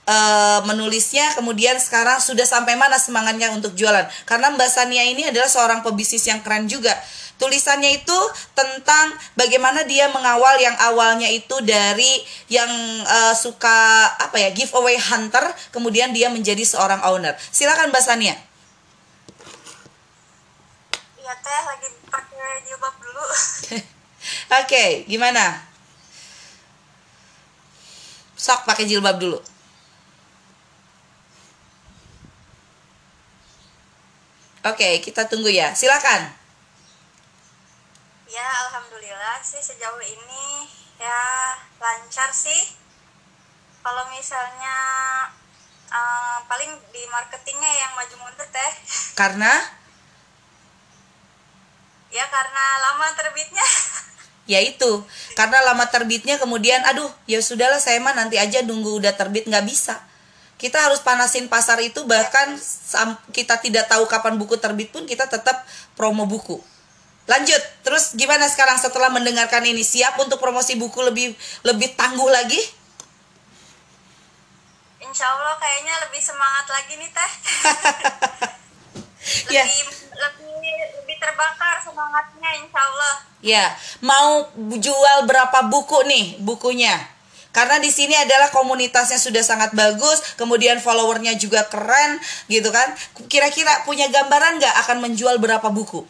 uh, 0.06 0.60
menulisnya, 0.66 1.34
kemudian 1.36 1.76
sekarang 1.78 2.18
sudah 2.22 2.46
sampai 2.46 2.78
mana 2.78 2.96
semangatnya 2.96 3.50
untuk 3.54 3.74
jualan. 3.76 4.06
Karena 4.24 4.52
Mbak 4.54 4.70
Sania 4.70 5.04
ini 5.06 5.28
adalah 5.28 5.50
seorang 5.50 5.80
pebisnis 5.84 6.24
yang 6.26 6.40
keren 6.40 6.70
juga 6.70 6.94
Tulisannya 7.42 7.98
itu 7.98 8.18
tentang 8.54 9.18
bagaimana 9.34 9.82
dia 9.82 10.06
mengawal 10.14 10.62
yang 10.62 10.78
awalnya 10.78 11.26
itu 11.26 11.58
dari 11.66 12.22
yang 12.46 12.70
uh, 13.02 13.34
suka 13.34 14.06
apa 14.14 14.38
ya 14.38 14.54
giveaway 14.54 14.94
hunter, 14.94 15.50
kemudian 15.74 16.14
dia 16.14 16.30
menjadi 16.30 16.62
seorang 16.62 17.02
owner. 17.02 17.34
Silakan 17.50 17.90
Mbak 17.90 17.98
Sania. 17.98 18.38
Iya 21.18 21.34
teh 21.42 21.62
lagi 21.66 21.88
pakai 22.06 22.62
jilbab 22.62 22.94
dulu. 23.02 23.24
Oke, 23.26 23.82
okay, 24.62 24.88
gimana? 25.10 25.66
Sok 28.38 28.70
pakai 28.70 28.86
jilbab 28.86 29.18
dulu. 29.18 29.42
Oke, 34.62 34.78
okay, 34.78 34.94
kita 35.02 35.26
tunggu 35.26 35.50
ya. 35.50 35.74
Silakan. 35.74 36.30
Ya, 38.30 38.46
alhamdulillah 38.70 39.42
sih 39.42 39.58
sejauh 39.58 39.98
ini 39.98 40.70
ya 41.02 41.58
lancar 41.82 42.30
sih. 42.30 42.78
Kalau 43.82 44.06
misalnya 44.14 44.76
uh, 45.90 46.38
paling 46.46 46.78
di 46.94 47.02
marketingnya 47.10 47.72
yang 47.74 47.92
maju 47.98 48.14
mundur 48.22 48.46
teh. 48.54 48.72
Karena? 49.20 49.50
Ya 52.14 52.22
karena 52.30 52.64
lama 52.86 53.10
terbitnya. 53.18 53.66
ya 54.52 54.62
itu 54.62 55.02
karena 55.38 55.58
lama 55.62 55.86
terbitnya 55.86 56.34
kemudian 56.38 56.82
aduh 56.82 57.08
ya 57.30 57.38
sudahlah 57.38 57.78
saya 57.78 58.02
mah 58.02 58.10
nanti 58.10 58.42
aja 58.42 58.58
nunggu 58.66 58.98
udah 58.98 59.14
terbit 59.14 59.46
nggak 59.46 59.62
bisa 59.62 60.02
kita 60.62 60.78
harus 60.78 61.02
panasin 61.02 61.50
pasar 61.50 61.82
itu 61.82 62.06
bahkan 62.06 62.54
kita 63.34 63.58
tidak 63.58 63.90
tahu 63.90 64.06
kapan 64.06 64.38
buku 64.38 64.54
terbit 64.62 64.94
pun 64.94 65.02
kita 65.02 65.26
tetap 65.26 65.66
promo 65.98 66.22
buku 66.22 66.62
Lanjut, 67.22 67.62
terus 67.86 68.18
gimana 68.18 68.50
sekarang 68.50 68.74
setelah 68.82 69.06
mendengarkan 69.06 69.62
ini? 69.62 69.86
Siap 69.86 70.18
untuk 70.18 70.42
promosi 70.42 70.74
buku 70.74 71.06
lebih 71.06 71.30
lebih 71.62 71.94
tangguh 71.94 72.26
lagi? 72.26 72.58
Insya 74.98 75.30
Allah 75.30 75.54
kayaknya 75.54 75.94
lebih 76.08 76.18
semangat 76.18 76.66
lagi 76.70 76.92
nih 76.98 77.10
teh. 77.10 77.32
Ya. 79.54 79.62
lebih, 79.62 79.86
ya. 79.86 80.18
lebih 80.18 80.74
lebih 80.98 81.16
terbakar 81.22 81.78
semangatnya 81.78 82.50
Insya 82.58 82.80
Allah. 82.82 83.14
Ya, 83.38 83.64
mau 84.02 84.50
jual 84.82 85.30
berapa 85.30 85.70
buku 85.70 86.02
nih 86.10 86.42
bukunya? 86.42 87.11
Karena 87.52 87.76
di 87.78 87.92
sini 87.92 88.16
adalah 88.16 88.48
komunitasnya 88.48 89.20
sudah 89.20 89.44
sangat 89.44 89.76
bagus, 89.76 90.36
kemudian 90.40 90.80
followernya 90.80 91.36
juga 91.36 91.68
keren, 91.68 92.16
gitu 92.48 92.72
kan? 92.72 92.96
Kira-kira 93.28 93.84
punya 93.84 94.08
gambaran 94.08 94.56
nggak 94.56 94.74
akan 94.88 94.98
menjual 95.04 95.36
berapa 95.36 95.68
buku? 95.68 96.04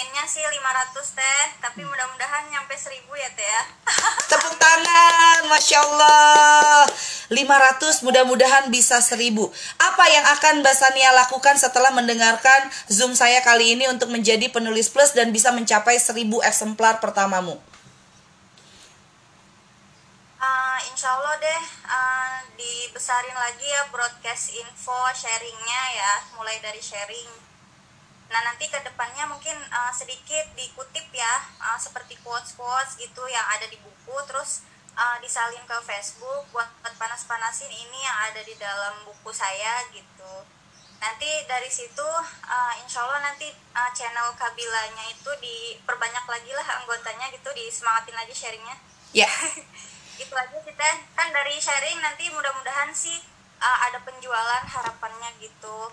pinginnya 0.00 0.24
sih 0.24 0.40
500 0.40 1.18
teh. 1.18 1.42
Tapi 1.60 1.84
mudah-mudahan 1.84 2.48
nyampe 2.48 2.72
1000 2.72 3.04
ya 3.20 3.30
teh 3.36 3.44
ya. 3.44 3.62
Tepuk 4.32 4.56
tangan 4.56 5.44
Masya 5.50 5.78
Allah. 5.82 6.88
500 7.30 8.02
mudah-mudahan 8.02 8.74
bisa 8.74 8.98
1000 8.98 9.38
apa 9.78 10.04
yang 10.10 10.26
akan 10.34 10.66
Mbak 10.66 10.74
Sania 10.74 11.14
lakukan 11.14 11.54
setelah 11.62 11.94
mendengarkan 11.94 12.66
Zoom 12.90 13.14
saya 13.14 13.38
kali 13.46 13.78
ini 13.78 13.86
untuk 13.86 14.10
menjadi 14.10 14.50
penulis 14.50 14.90
plus 14.90 15.14
dan 15.14 15.30
bisa 15.30 15.54
mencapai 15.54 15.94
1000 15.94 16.26
eksemplar 16.42 16.98
pertamamu 16.98 17.54
Uh, 20.40 20.69
insya 20.88 21.12
Allah 21.12 21.36
deh 21.36 21.62
uh, 21.84 22.38
dibesarin 22.56 23.36
lagi 23.36 23.68
ya 23.68 23.88
broadcast 23.92 24.56
info 24.56 24.96
sharingnya 25.12 25.82
ya 25.96 26.12
mulai 26.38 26.56
dari 26.64 26.80
sharing 26.80 27.50
Nah 28.30 28.40
nanti 28.46 28.70
ke 28.70 28.78
depannya 28.86 29.26
mungkin 29.26 29.58
uh, 29.74 29.90
sedikit 29.90 30.54
dikutip 30.54 31.02
ya 31.10 31.34
uh, 31.58 31.74
seperti 31.74 32.14
quotes 32.22 32.54
quotes 32.54 32.94
gitu 32.94 33.26
yang 33.26 33.42
ada 33.50 33.66
di 33.66 33.74
buku 33.82 34.16
terus 34.30 34.62
uh, 34.94 35.18
disalin 35.18 35.60
ke 35.66 35.76
Facebook 35.82 36.46
buat 36.54 36.70
panas-panasin 36.94 37.68
ini 37.68 37.98
yang 38.06 38.18
ada 38.30 38.40
di 38.46 38.54
dalam 38.54 39.02
buku 39.02 39.34
saya 39.34 39.82
gitu. 39.90 40.46
Nanti 41.02 41.26
dari 41.50 41.66
situ 41.66 42.06
uh, 42.06 42.74
insya 42.78 43.02
Allah 43.02 43.34
nanti 43.34 43.50
uh, 43.74 43.90
channel 43.90 44.30
Kabilanya 44.38 45.10
itu 45.10 45.30
diperbanyak 45.42 46.24
lagi 46.30 46.54
lah 46.54 46.66
anggotanya 46.80 47.26
gitu 47.34 47.50
disemangatin 47.50 48.14
lagi 48.14 48.34
sharingnya. 48.34 48.78
Ya. 49.10 49.26
Yeah. 49.26 49.34
gitu 50.20 50.36
aja 50.36 50.58
kita 50.60 50.88
kan 51.16 51.32
dari 51.32 51.56
sharing 51.56 51.96
nanti 52.04 52.28
mudah-mudahan 52.28 52.92
sih 52.92 53.16
uh, 53.56 53.78
ada 53.88 54.04
penjualan 54.04 54.64
harapannya 54.68 55.32
gitu 55.40 55.88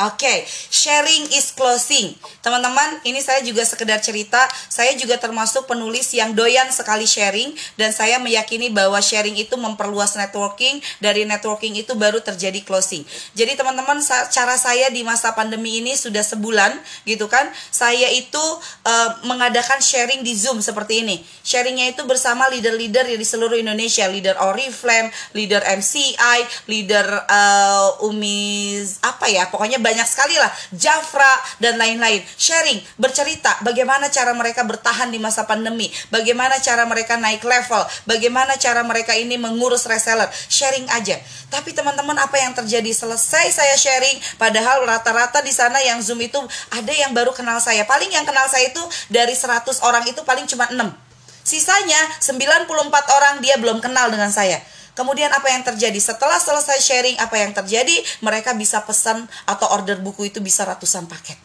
Oke, 0.00 0.24
okay. 0.24 0.38
sharing 0.72 1.28
is 1.36 1.52
closing. 1.52 2.16
Teman-teman, 2.40 3.04
ini 3.04 3.20
saya 3.20 3.44
juga 3.44 3.60
sekedar 3.60 4.00
cerita. 4.00 4.40
Saya 4.72 4.96
juga 4.96 5.20
termasuk 5.20 5.68
penulis 5.68 6.08
yang 6.16 6.32
doyan 6.32 6.72
sekali 6.72 7.04
sharing 7.04 7.52
dan 7.76 7.92
saya 7.92 8.16
meyakini 8.16 8.72
bahwa 8.72 8.96
sharing 9.04 9.36
itu 9.36 9.52
memperluas 9.60 10.16
networking. 10.16 10.80
Dari 10.96 11.28
networking 11.28 11.76
itu 11.76 11.92
baru 11.92 12.24
terjadi 12.24 12.64
closing. 12.64 13.04
Jadi 13.36 13.52
teman-teman, 13.52 14.00
cara 14.32 14.56
saya 14.56 14.88
di 14.88 15.04
masa 15.04 15.36
pandemi 15.36 15.84
ini 15.84 15.92
sudah 15.92 16.24
sebulan, 16.24 16.72
gitu 17.04 17.28
kan? 17.28 17.52
Saya 17.68 18.08
itu 18.16 18.40
uh, 18.88 19.10
mengadakan 19.28 19.84
sharing 19.84 20.24
di 20.24 20.32
Zoom 20.32 20.64
seperti 20.64 21.04
ini. 21.04 21.20
Sharingnya 21.44 21.92
itu 21.92 22.08
bersama 22.08 22.48
leader-leader 22.48 23.12
di 23.12 23.26
seluruh 23.28 23.60
Indonesia, 23.60 24.08
leader 24.08 24.40
Oriflame, 24.40 25.12
leader 25.36 25.60
MCI, 25.60 26.64
leader 26.64 27.04
uh, 27.28 28.08
Umis 28.08 29.02
apa 29.04 29.26
ya, 29.26 29.50
pokoknya 29.52 29.81
banyak 29.82 30.06
sekali 30.06 30.38
lah. 30.38 30.48
Jafra 30.72 31.34
dan 31.58 31.76
lain-lain. 31.76 32.22
Sharing 32.38 32.80
bercerita 32.96 33.58
bagaimana 33.66 34.08
cara 34.08 34.32
mereka 34.32 34.62
bertahan 34.62 35.10
di 35.10 35.18
masa 35.18 35.44
pandemi. 35.44 35.90
Bagaimana 36.08 36.62
cara 36.62 36.86
mereka 36.86 37.18
naik 37.18 37.42
level. 37.42 37.82
Bagaimana 38.06 38.54
cara 38.56 38.86
mereka 38.86 39.12
ini 39.18 39.34
mengurus 39.36 39.84
reseller. 39.90 40.30
Sharing 40.30 40.86
aja. 40.94 41.18
Tapi 41.50 41.74
teman-teman 41.74 42.16
apa 42.16 42.38
yang 42.38 42.54
terjadi? 42.54 42.94
Selesai 42.94 43.52
saya 43.52 43.76
sharing 43.76 44.16
padahal 44.38 44.86
rata-rata 44.86 45.42
di 45.42 45.50
sana 45.52 45.82
yang 45.82 45.98
zoom 46.00 46.22
itu 46.22 46.38
ada 46.70 46.92
yang 46.94 47.10
baru 47.12 47.34
kenal 47.34 47.58
saya. 47.58 47.82
Paling 47.84 48.08
yang 48.14 48.24
kenal 48.24 48.46
saya 48.46 48.70
itu 48.70 48.80
dari 49.10 49.34
100 49.34 49.66
orang 49.82 50.06
itu 50.06 50.22
paling 50.22 50.46
cuma 50.46 50.70
6 50.70 51.12
Sisanya 51.42 51.98
94 52.22 52.70
orang 53.18 53.34
dia 53.42 53.58
belum 53.58 53.82
kenal 53.82 54.14
dengan 54.14 54.30
saya. 54.30 54.62
Kemudian 54.92 55.32
apa 55.32 55.48
yang 55.48 55.64
terjadi? 55.64 55.96
Setelah 55.96 56.36
selesai 56.36 56.84
sharing 56.84 57.16
apa 57.16 57.40
yang 57.40 57.56
terjadi, 57.56 57.96
mereka 58.20 58.52
bisa 58.52 58.84
pesan 58.84 59.24
atau 59.48 59.64
order 59.72 59.96
buku 60.04 60.28
itu 60.28 60.44
bisa 60.44 60.68
ratusan 60.68 61.08
paket. 61.08 61.40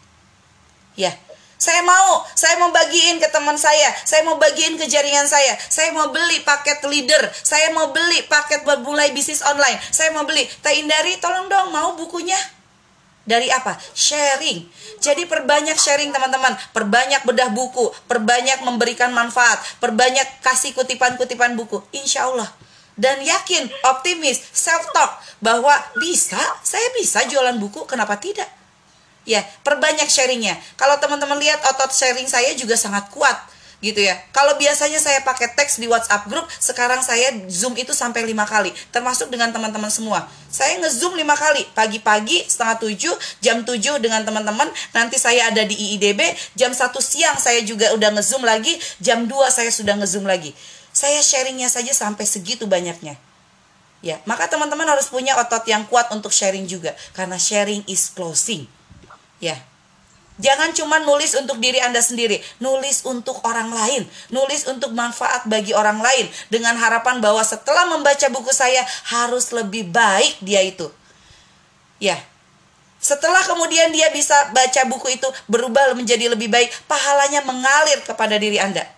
Ya, 1.00 1.16
saya 1.56 1.80
mau, 1.80 2.28
saya 2.36 2.60
mau 2.60 2.68
bagiin 2.68 3.16
ke 3.16 3.28
teman 3.32 3.56
saya, 3.56 3.88
saya 4.04 4.22
mau 4.28 4.36
bagiin 4.36 4.76
ke 4.76 4.84
jaringan 4.84 5.24
saya, 5.24 5.56
saya 5.66 5.90
mau 5.96 6.12
beli 6.12 6.44
paket 6.44 6.84
leader, 6.84 7.24
saya 7.32 7.72
mau 7.72 7.88
beli 7.88 8.20
paket 8.28 8.68
buat 8.68 8.84
mulai 8.84 9.16
bisnis 9.16 9.40
online, 9.40 9.80
saya 9.88 10.12
mau 10.12 10.28
beli. 10.28 10.44
Teh 10.60 10.76
Indari, 10.76 11.16
tolong 11.16 11.48
dong, 11.48 11.72
mau 11.72 11.96
bukunya? 11.96 12.38
Dari 13.24 13.48
apa? 13.48 13.76
Sharing. 13.96 14.70
Jadi 15.00 15.24
perbanyak 15.24 15.76
sharing 15.76 16.12
teman-teman, 16.12 16.52
perbanyak 16.76 17.24
bedah 17.24 17.48
buku, 17.50 17.96
perbanyak 18.04 18.60
memberikan 18.60 19.10
manfaat, 19.10 19.58
perbanyak 19.80 20.44
kasih 20.44 20.76
kutipan-kutipan 20.76 21.56
buku. 21.56 21.80
Insya 21.96 22.28
Allah 22.28 22.67
dan 22.98 23.22
yakin, 23.22 23.70
optimis, 23.86 24.42
self 24.50 24.90
talk 24.90 25.22
bahwa 25.38 25.72
bisa, 26.02 26.38
saya 26.66 26.90
bisa 26.98 27.22
jualan 27.30 27.54
buku, 27.62 27.86
kenapa 27.86 28.18
tidak? 28.18 28.50
Ya, 29.22 29.46
perbanyak 29.62 30.10
sharingnya. 30.10 30.58
Kalau 30.74 30.98
teman-teman 30.98 31.38
lihat 31.38 31.62
otot 31.62 31.94
sharing 31.94 32.26
saya 32.26 32.52
juga 32.58 32.74
sangat 32.74 33.06
kuat 33.14 33.38
gitu 33.78 34.02
ya. 34.02 34.18
Kalau 34.34 34.58
biasanya 34.58 34.98
saya 34.98 35.22
pakai 35.22 35.54
teks 35.54 35.78
di 35.78 35.86
WhatsApp 35.86 36.26
grup, 36.26 36.50
sekarang 36.58 36.98
saya 36.98 37.30
zoom 37.46 37.78
itu 37.78 37.94
sampai 37.94 38.26
lima 38.26 38.42
kali, 38.42 38.74
termasuk 38.90 39.30
dengan 39.30 39.54
teman-teman 39.54 39.86
semua. 39.86 40.26
Saya 40.50 40.82
ngezoom 40.82 41.14
lima 41.14 41.38
kali, 41.38 41.62
pagi-pagi 41.78 42.42
setengah 42.50 42.82
tujuh, 42.82 43.14
jam 43.38 43.62
tujuh 43.62 44.02
dengan 44.02 44.26
teman-teman. 44.26 44.66
Nanti 44.90 45.14
saya 45.14 45.54
ada 45.54 45.62
di 45.62 45.78
IIDB, 45.78 46.18
jam 46.58 46.74
satu 46.74 46.98
siang 46.98 47.38
saya 47.38 47.62
juga 47.62 47.94
udah 47.94 48.18
ngezoom 48.18 48.42
lagi, 48.42 48.74
jam 48.98 49.30
2 49.30 49.30
saya 49.54 49.70
sudah 49.70 49.94
ngezoom 49.94 50.26
lagi. 50.26 50.50
Saya 50.98 51.22
sharingnya 51.22 51.70
saja 51.70 51.94
sampai 51.94 52.26
segitu 52.26 52.66
banyaknya. 52.66 53.14
Ya, 54.02 54.18
maka 54.26 54.50
teman-teman 54.50 54.82
harus 54.82 55.06
punya 55.06 55.38
otot 55.38 55.62
yang 55.70 55.86
kuat 55.86 56.10
untuk 56.10 56.34
sharing 56.34 56.66
juga 56.66 56.90
karena 57.14 57.38
sharing 57.38 57.86
is 57.86 58.10
closing. 58.10 58.66
Ya. 59.38 59.54
Jangan 60.42 60.74
cuma 60.74 61.02
nulis 61.02 61.34
untuk 61.38 61.58
diri 61.62 61.82
Anda 61.82 61.98
sendiri, 61.98 62.42
nulis 62.62 63.06
untuk 63.06 63.42
orang 63.46 63.70
lain, 63.74 64.06
nulis 64.30 64.66
untuk 64.70 64.94
manfaat 64.94 65.46
bagi 65.46 65.74
orang 65.74 66.02
lain 66.02 66.30
dengan 66.50 66.74
harapan 66.78 67.22
bahwa 67.22 67.42
setelah 67.42 67.90
membaca 67.90 68.26
buku 68.30 68.50
saya 68.50 68.82
harus 69.10 69.54
lebih 69.54 69.86
baik 69.90 70.42
dia 70.42 70.62
itu. 70.66 70.90
Ya. 72.02 72.18
Setelah 72.98 73.46
kemudian 73.46 73.94
dia 73.94 74.10
bisa 74.10 74.34
baca 74.50 74.82
buku 74.90 75.14
itu 75.14 75.26
berubah 75.46 75.94
menjadi 75.94 76.34
lebih 76.34 76.50
baik, 76.50 76.70
pahalanya 76.90 77.46
mengalir 77.46 78.02
kepada 78.02 78.34
diri 78.38 78.58
Anda 78.58 78.97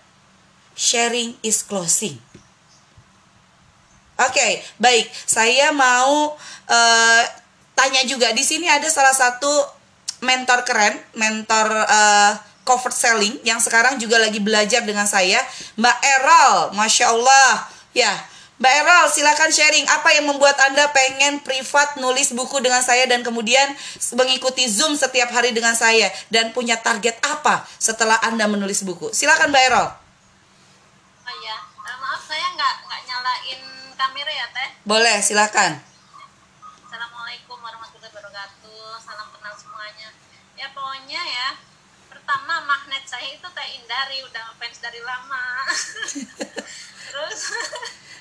sharing 0.75 1.35
is 1.43 1.63
closing. 1.65 2.17
Oke, 4.21 4.37
okay, 4.37 4.51
baik. 4.77 5.09
Saya 5.25 5.73
mau 5.73 6.37
uh, 6.69 7.23
tanya 7.73 8.05
juga 8.05 8.29
di 8.37 8.45
sini 8.45 8.69
ada 8.69 8.85
salah 8.85 9.17
satu 9.17 9.49
mentor 10.21 10.61
keren, 10.61 10.93
mentor 11.17 11.65
uh, 11.73 12.37
cover 12.61 12.93
selling 12.93 13.41
yang 13.41 13.57
sekarang 13.57 13.97
juga 13.97 14.21
lagi 14.21 14.37
belajar 14.37 14.85
dengan 14.85 15.09
saya, 15.09 15.41
Mbak 15.73 15.97
Erol. 16.05 16.55
Masya 16.77 17.05
Allah, 17.09 17.65
ya. 17.97 18.13
Mbak 18.61 18.73
Erol, 18.85 19.05
silakan 19.09 19.49
sharing 19.49 19.89
apa 19.89 20.13
yang 20.13 20.29
membuat 20.29 20.53
Anda 20.69 20.85
pengen 20.93 21.41
privat 21.41 21.97
nulis 21.97 22.29
buku 22.29 22.61
dengan 22.61 22.85
saya 22.85 23.09
dan 23.09 23.25
kemudian 23.25 23.73
mengikuti 24.13 24.69
Zoom 24.69 24.93
setiap 24.93 25.33
hari 25.33 25.49
dengan 25.49 25.73
saya 25.73 26.13
dan 26.29 26.53
punya 26.53 26.77
target 26.77 27.17
apa 27.25 27.65
setelah 27.81 28.21
Anda 28.21 28.45
menulis 28.45 28.85
buku. 28.85 29.09
Silakan 29.09 29.49
Mbak 29.49 29.65
Erol 29.65 29.89
saya 32.31 32.47
nggak 32.55 32.75
nggak 32.87 33.01
nyalain 33.21 33.61
kamera 34.01 34.33
ya 34.33 34.49
teh? 34.49 34.69
Boleh 34.81 35.21
silakan. 35.21 35.77
Assalamualaikum 36.89 37.53
warahmatullahi 37.53 38.09
wabarakatuh. 38.09 38.97
Salam 38.97 39.29
kenal 39.29 39.53
semuanya. 39.53 40.09
Ya 40.57 40.73
pokoknya 40.73 41.21
ya 41.21 41.53
pertama 42.09 42.65
magnet 42.65 43.05
saya 43.05 43.29
itu 43.29 43.45
teh 43.45 43.67
Indari 43.77 44.25
udah 44.25 44.57
fans 44.57 44.81
dari 44.81 44.97
lama. 45.05 45.69
Terus 47.13 47.41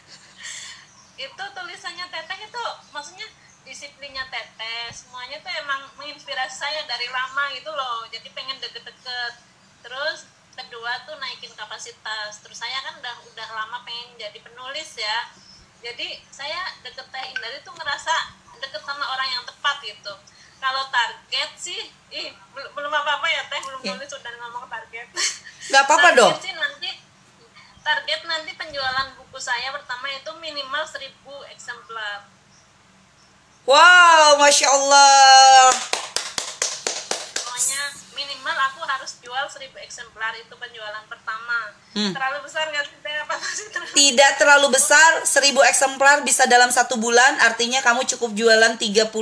itu 1.33 1.45
tulisannya 1.49 2.05
teteh 2.13 2.39
itu 2.45 2.65
maksudnya 2.93 3.25
disiplinnya 3.65 4.29
teteh. 4.29 4.93
Semuanya 4.93 5.41
tuh 5.41 5.53
emang 5.65 5.97
menginspirasi 5.97 6.61
saya 6.61 6.85
dari 6.85 7.09
lama 7.09 7.49
gitu 7.57 7.73
loh. 7.73 8.05
Jadi 8.13 8.29
pengen 8.37 8.61
deket-deket. 8.61 9.33
Terus 9.81 10.29
kedua 10.65 10.93
tuh 11.09 11.17
naikin 11.17 11.53
kapasitas. 11.57 12.45
Terus 12.45 12.59
saya 12.61 12.85
kan 12.85 13.01
udah 13.01 13.15
udah 13.25 13.49
lama 13.57 13.81
pengen 13.87 14.21
jadi 14.21 14.39
penulis 14.45 15.01
ya. 15.01 15.33
Jadi 15.81 16.21
saya 16.29 16.77
deket 16.85 17.09
teh 17.09 17.25
Indah 17.33 17.51
itu 17.57 17.71
ngerasa 17.73 18.15
deket 18.61 18.83
sama 18.85 19.05
orang 19.09 19.29
yang 19.33 19.45
tepat 19.49 19.81
gitu. 19.81 20.13
Kalau 20.61 20.85
target 20.93 21.51
sih 21.57 21.81
ih 22.13 22.29
belum 22.53 22.71
belum 22.77 22.93
apa 22.93 23.17
apa 23.17 23.27
ya 23.33 23.43
teh 23.49 23.61
belum 23.65 23.81
yeah. 23.81 23.97
nulis 23.97 24.13
udah 24.13 24.33
ngomong 24.45 24.67
target. 24.69 25.09
Nggak 25.73 25.83
apa 25.89 25.95
apa 25.97 26.09
dong. 26.13 26.33
sih 26.37 26.53
nanti 26.53 26.91
target 27.81 28.21
nanti 28.29 28.51
penjualan 28.61 29.09
buku 29.17 29.39
saya 29.41 29.73
pertama 29.73 30.13
itu 30.13 30.31
minimal 30.37 30.85
1000 30.85 31.09
eksemplar. 31.57 32.29
Wow 33.65 34.37
masya 34.37 34.69
Allah 34.69 35.90
harus 38.97 39.23
jual 39.23 39.47
1000 39.47 39.71
eksemplar 39.87 40.35
itu 40.35 40.55
penjualan 40.59 41.05
pertama 41.07 41.71
hmm. 41.95 42.13
terlalu 42.15 42.39
besar 42.43 42.67
nggak 42.71 42.85
sih 42.91 42.99
apa 42.99 43.35
terlalu... 43.71 43.93
tidak 43.95 44.33
terlalu 44.41 44.69
besar 44.75 45.11
1000 45.23 45.71
eksemplar 45.71 46.17
bisa 46.27 46.49
dalam 46.51 46.71
satu 46.75 46.99
bulan 46.99 47.39
artinya 47.47 47.79
kamu 47.85 48.03
cukup 48.17 48.35
jualan 48.35 48.75
33 48.75 49.15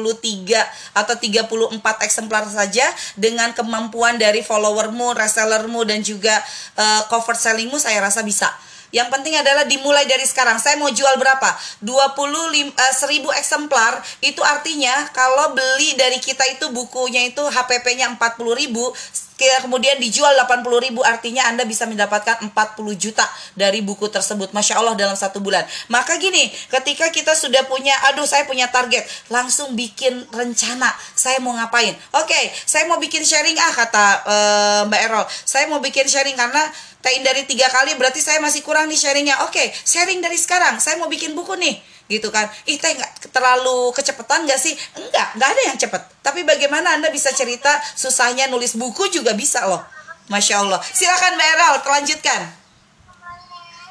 atau 0.97 1.15
34 1.15 2.07
eksemplar 2.07 2.45
saja 2.49 2.87
dengan 3.19 3.53
kemampuan 3.53 4.17
dari 4.17 4.41
followermu 4.41 5.13
resellermu 5.13 5.85
dan 5.85 6.01
juga 6.01 6.33
uh, 6.81 7.05
cover 7.13 7.37
sellingmu 7.37 7.77
saya 7.77 8.01
rasa 8.01 8.25
bisa 8.25 8.49
yang 8.89 9.13
penting 9.13 9.37
adalah 9.37 9.69
dimulai 9.69 10.09
dari 10.09 10.25
sekarang. 10.25 10.57
Saya 10.57 10.81
mau 10.81 10.89
jual 10.89 11.21
berapa? 11.21 11.53
25 11.85 12.73
uh, 12.73 12.95
1000 12.97 13.41
eksemplar. 13.45 14.01
Itu 14.25 14.41
artinya 14.41 15.13
kalau 15.13 15.53
beli 15.53 15.93
dari 16.01 16.17
kita 16.17 16.49
itu 16.49 16.73
bukunya 16.73 17.29
itu 17.29 17.45
HPP-nya 17.45 18.17
40.000 18.17 19.28
kemudian 19.63 20.03
dijual 20.03 20.35
80 20.35 20.67
ribu 20.91 21.01
artinya 21.07 21.47
Anda 21.47 21.63
bisa 21.63 21.87
mendapatkan 21.87 22.43
40 22.43 22.53
juta 22.99 23.23
dari 23.55 23.79
buku 23.81 24.11
tersebut. 24.11 24.51
Masya 24.51 24.83
Allah 24.83 24.99
dalam 24.99 25.15
satu 25.15 25.39
bulan. 25.39 25.63
Maka 25.87 26.19
gini 26.19 26.51
ketika 26.69 27.09
kita 27.15 27.39
sudah 27.39 27.63
punya 27.71 27.95
aduh 28.11 28.27
saya 28.27 28.43
punya 28.51 28.67
target 28.69 29.07
langsung 29.31 29.79
bikin 29.79 30.27
rencana. 30.35 30.91
Saya 31.15 31.39
mau 31.39 31.55
ngapain? 31.55 31.95
Oke 32.19 32.35
okay, 32.35 32.45
saya 32.67 32.91
mau 32.91 32.99
bikin 32.99 33.23
sharing 33.23 33.55
ah 33.57 33.73
kata 33.73 34.07
uh, 34.27 34.81
Mbak 34.91 35.01
Erol 35.07 35.25
saya 35.47 35.71
mau 35.71 35.79
bikin 35.79 36.11
sharing 36.11 36.35
karena 36.35 36.67
tain 36.99 37.23
dari 37.23 37.47
tiga 37.47 37.71
kali 37.71 37.95
berarti 37.95 38.19
saya 38.19 38.43
masih 38.43 38.67
kurang 38.67 38.91
nih 38.91 38.99
sharingnya. 38.99 39.47
Oke 39.47 39.63
okay, 39.63 39.67
sharing 39.71 40.19
dari 40.19 40.35
sekarang. 40.35 40.83
Saya 40.83 40.99
mau 40.99 41.07
bikin 41.07 41.39
buku 41.39 41.55
nih 41.55 41.98
gitu 42.09 42.33
kan. 42.33 42.49
Ih 42.65 42.81
teh 42.81 42.93
nggak 42.97 43.31
terlalu 43.31 43.93
kecepatan 43.93 44.49
nggak 44.49 44.59
sih? 44.59 44.75
Enggak 44.97 45.37
nggak 45.37 45.49
ada 45.53 45.63
yang 45.69 45.79
cepet. 45.79 46.03
Tapi 46.25 46.43
bagaimana 46.43 46.97
anda 46.97 47.13
bisa 47.13 47.31
cerita 47.33 47.71
susahnya 47.95 48.49
nulis 48.49 48.75
buku 48.75 49.13
juga 49.13 49.37
bisa 49.37 49.65
loh. 49.69 49.85
Masya 50.29 50.61
allah. 50.61 50.81
Silakan 50.83 51.41
mbak 51.41 51.49
Erol 51.57 51.77
lanjutkan 51.89 52.43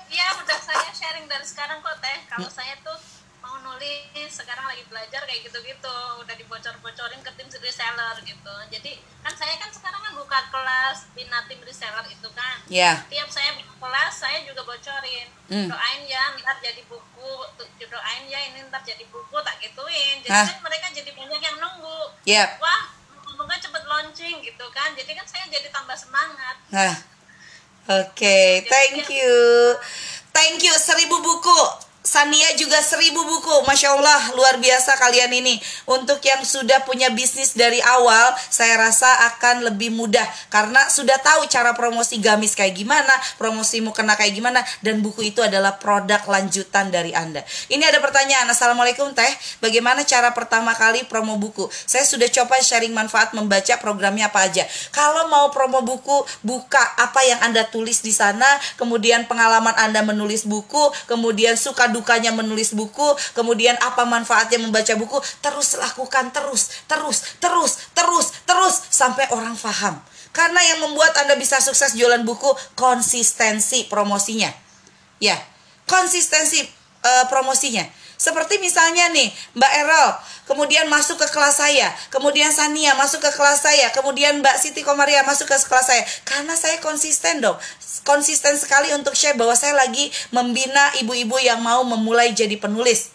Iya 0.08 0.27
udah 0.39 0.60
saya 0.63 0.91
sharing 0.95 1.27
dari 1.27 1.43
sekarang 1.43 1.84
kok 1.84 1.97
teh. 1.99 2.17
Kalau 2.32 2.47
hmm. 2.47 2.58
saya 2.58 2.73
tuh 2.80 2.97
mau 3.58 3.74
nulis 3.74 4.30
sekarang 4.30 4.70
lagi 4.70 4.86
belajar 4.86 5.26
kayak 5.26 5.41
gitu-gitu. 5.50 5.98
Udah 6.22 6.36
dibocor-bocorin 6.38 7.22
ke 7.26 7.32
tim 7.34 7.50
reseller 7.50 8.15
gitu. 8.22 8.56
Jadi 8.70 9.02
kan 9.26 9.34
saya 9.34 9.58
kan 9.58 9.74
sekarang 9.74 9.98
kan 9.98 10.13
buka 10.13 10.39
kelas 10.54 11.10
bina 11.17 11.41
tim 11.50 11.58
reseller 11.65 12.06
itu 12.06 12.30
kan. 12.38 12.58
Ya. 12.70 13.02
tiap 13.10 13.30
saya 13.34 13.58
buka 13.58 13.74
kelas 13.82 14.13
saya 14.13 14.38
juga 14.46 14.62
bocorin. 14.62 15.28
Hmm. 15.50 15.67
doain 15.72 16.02
ya 16.06 16.38
ntar 16.38 16.58
jadi 16.62 16.82
buku. 16.86 17.34
Doain 17.88 18.24
ya 18.30 18.39
ini 18.54 18.62
ntar 18.70 18.86
jadi 18.86 19.04
buku 19.10 19.36
tak 19.41 19.58
gituin. 19.58 20.22
Jadi 20.22 20.30
Hah? 20.30 20.46
kan 20.46 20.62
mereka 20.62 20.88
jadi 20.93 21.10
banyak 21.17 21.41
yang 21.41 21.58
nunggu. 21.58 22.02
Yap. 22.30 22.62
wah 22.62 22.93
semoga 23.26 23.56
cepet 23.58 23.84
launching 23.89 24.36
gitu 24.46 24.65
kan. 24.70 24.93
Jadi 24.93 25.12
kan 25.17 25.26
saya 25.26 25.50
jadi 25.50 25.70
tambah 25.74 25.98
semangat. 25.98 26.56
Nah, 26.70 26.93
oke, 27.89 28.38
thank 28.70 29.08
you, 29.10 29.34
thank 30.30 30.62
you 30.62 30.74
seribu 30.78 31.17
buku. 31.22 31.87
Sania 32.08 32.56
juga 32.56 32.80
seribu 32.80 33.20
buku, 33.20 33.67
masya 33.67 33.91
Allah 33.91 34.32
luar 34.32 34.56
biasa 34.63 34.96
kalian 34.96 35.28
ini. 35.43 35.60
Untuk 35.84 36.24
yang 36.24 36.39
sudah 36.48 36.88
punya 36.88 37.12
bisnis 37.12 37.52
dari 37.52 37.84
awal, 37.84 38.32
saya 38.48 38.80
rasa 38.80 39.28
akan 39.36 39.67
lebih 39.67 39.91
mudah 39.91 40.24
karena 40.48 40.80
sudah 40.88 41.20
tahu 41.20 41.52
cara 41.52 41.76
promosi 41.76 42.24
gamis 42.24 42.56
kayak 42.56 42.80
gimana, 42.80 43.12
promosimu 43.36 43.91
kena 43.91 44.15
kayak 44.15 44.39
gimana, 44.39 44.63
dan 44.80 45.04
buku 45.04 45.36
itu 45.36 45.43
adalah 45.43 45.76
produk 45.84 46.24
lanjutan 46.32 46.88
dari 46.88 47.12
anda. 47.12 47.43
Ini 47.67 47.84
ada 47.84 48.00
pertanyaan, 48.00 48.48
assalamualaikum 48.56 49.12
teh, 49.12 49.34
bagaimana 49.60 50.08
cara 50.08 50.32
pertama 50.32 50.72
kali 50.80 51.04
promo 51.12 51.36
buku? 51.36 51.67
Saya 51.67 52.08
sudah 52.08 52.32
coba 52.32 52.63
sharing 52.63 52.96
manfaat 52.96 53.36
membaca 53.36 53.76
programnya 53.84 54.32
apa 54.32 54.48
aja. 54.48 54.63
Kalau 54.96 55.28
mau 55.28 55.52
promo 55.52 55.84
buku, 55.84 56.24
buka 56.39 56.80
apa 57.04 57.20
yang 57.28 57.43
anda 57.43 57.67
tulis 57.67 58.00
di 58.00 58.15
sana, 58.15 58.48
kemudian 58.80 59.28
pengalaman 59.28 59.76
anda 59.76 60.00
menulis 60.08 60.48
buku, 60.48 60.88
kemudian 61.12 61.60
suka 61.60 61.96
dukanya 61.97 62.29
menulis 62.29 62.77
buku, 62.77 63.17
kemudian 63.33 63.73
apa 63.81 64.05
manfaatnya 64.05 64.62
membaca 64.62 64.93
buku, 64.93 65.17
terus 65.41 65.73
lakukan 65.81 66.29
terus, 66.29 66.86
terus, 66.86 67.41
terus, 67.41 67.89
terus, 67.97 68.27
terus 68.45 68.75
sampai 68.93 69.25
orang 69.33 69.57
paham. 69.57 69.97
Karena 70.29 70.62
yang 70.62 70.86
membuat 70.86 71.17
Anda 71.17 71.33
bisa 71.33 71.57
sukses 71.57 71.97
jualan 71.97 72.21
buku 72.21 72.53
konsistensi 72.77 73.89
promosinya. 73.89 74.53
Ya, 75.17 75.33
konsistensi 75.89 76.62
eh, 77.01 77.25
promosinya. 77.25 77.81
Seperti 78.17 78.58
misalnya 78.58 79.13
nih, 79.13 79.30
Mbak 79.53 79.71
Erol, 79.86 80.10
kemudian 80.49 80.89
masuk 80.89 81.21
ke 81.21 81.30
kelas 81.30 81.62
saya, 81.62 81.93
kemudian 82.10 82.49
Sania 82.49 82.97
masuk 82.97 83.21
ke 83.21 83.30
kelas 83.30 83.62
saya, 83.62 83.93
kemudian 83.93 84.41
Mbak 84.41 84.58
Siti 84.58 84.82
Komaria 84.82 85.21
masuk 85.21 85.45
ke 85.45 85.53
kelas 85.53 85.86
saya. 85.86 86.03
Karena 86.25 86.58
saya 86.58 86.82
konsisten 86.82 87.45
dong. 87.45 87.62
Konsisten 88.01 88.58
sekali 88.58 88.89
untuk 88.97 89.13
share 89.13 89.38
bahwa 89.38 89.53
saya 89.53 89.77
lagi 89.77 90.10
membina 90.34 90.89
ibu-ibu 90.97 91.38
yang 91.38 91.62
mau 91.62 91.86
memulai 91.86 92.34
jadi 92.34 92.58
penulis 92.58 93.13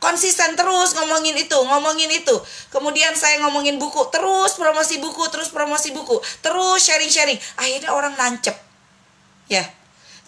konsisten 0.00 0.56
terus 0.56 0.96
ngomongin 0.96 1.36
itu, 1.36 1.54
ngomongin 1.60 2.08
itu. 2.08 2.32
Kemudian 2.72 3.12
saya 3.14 3.38
ngomongin 3.44 3.76
buku, 3.76 4.08
terus 4.08 4.56
promosi 4.56 4.96
buku, 4.96 5.28
terus 5.28 5.52
promosi 5.52 5.92
buku, 5.92 6.18
terus 6.40 6.80
sharing-sharing. 6.88 7.36
Akhirnya 7.60 7.92
orang 7.92 8.16
nancep. 8.16 8.56
Ya. 9.46 9.68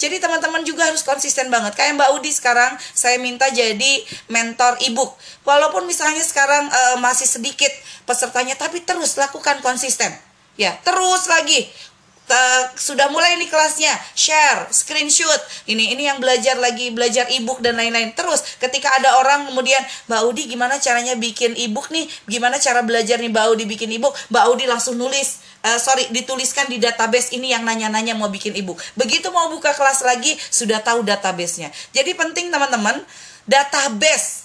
Jadi 0.02 0.18
teman-teman 0.18 0.66
juga 0.66 0.90
harus 0.90 1.06
konsisten 1.06 1.46
banget. 1.46 1.78
Kayak 1.78 1.94
Mbak 1.94 2.10
Udi 2.18 2.34
sekarang 2.34 2.74
saya 2.90 3.22
minta 3.22 3.46
jadi 3.54 4.02
mentor 4.26 4.82
ebook. 4.82 5.14
Walaupun 5.46 5.86
misalnya 5.86 6.26
sekarang 6.26 6.66
eh, 6.66 6.96
masih 6.98 7.30
sedikit 7.30 7.70
pesertanya 8.02 8.58
tapi 8.58 8.82
terus 8.82 9.14
lakukan 9.14 9.62
konsisten. 9.62 10.10
Ya, 10.58 10.74
terus 10.84 11.30
lagi 11.30 11.70
Te- 12.32 12.80
sudah 12.80 13.12
mulai 13.12 13.36
nih 13.36 13.52
kelasnya. 13.52 13.92
Share 14.16 14.72
screenshot. 14.72 15.40
Ini 15.68 15.92
ini 15.92 16.08
yang 16.08 16.16
belajar 16.16 16.56
lagi 16.56 16.88
belajar 16.88 17.28
ebook 17.28 17.60
dan 17.60 17.76
lain-lain. 17.76 18.16
Terus 18.16 18.40
ketika 18.56 18.88
ada 18.96 19.20
orang 19.20 19.52
kemudian 19.52 19.84
Mbak 20.08 20.20
Udi 20.32 20.42
gimana 20.48 20.80
caranya 20.80 21.12
bikin 21.12 21.52
ebook 21.60 21.92
nih? 21.92 22.08
Gimana 22.24 22.56
cara 22.56 22.80
belajar 22.80 23.20
nih 23.20 23.28
Mbak 23.28 23.46
Udi 23.52 23.64
bikin 23.68 23.92
ebook? 23.92 24.16
Mbak 24.32 24.44
Udi 24.48 24.64
langsung 24.64 24.96
nulis 24.96 25.44
eh, 25.60 25.76
sorry 25.76 26.08
dituliskan 26.08 26.72
di 26.72 26.80
database 26.80 27.36
ini 27.36 27.52
yang 27.52 27.68
nanya-nanya 27.68 28.16
mau 28.16 28.32
bikin 28.32 28.56
ebook. 28.56 28.80
Begitu 28.96 29.28
mau 29.28 29.52
buka 29.52 29.76
kelas 29.76 30.00
lagi 30.00 30.32
sudah 30.48 30.80
tahu 30.80 31.04
databasenya. 31.04 31.68
Jadi 31.92 32.16
penting 32.16 32.48
teman-teman 32.48 32.96
database 33.44 34.41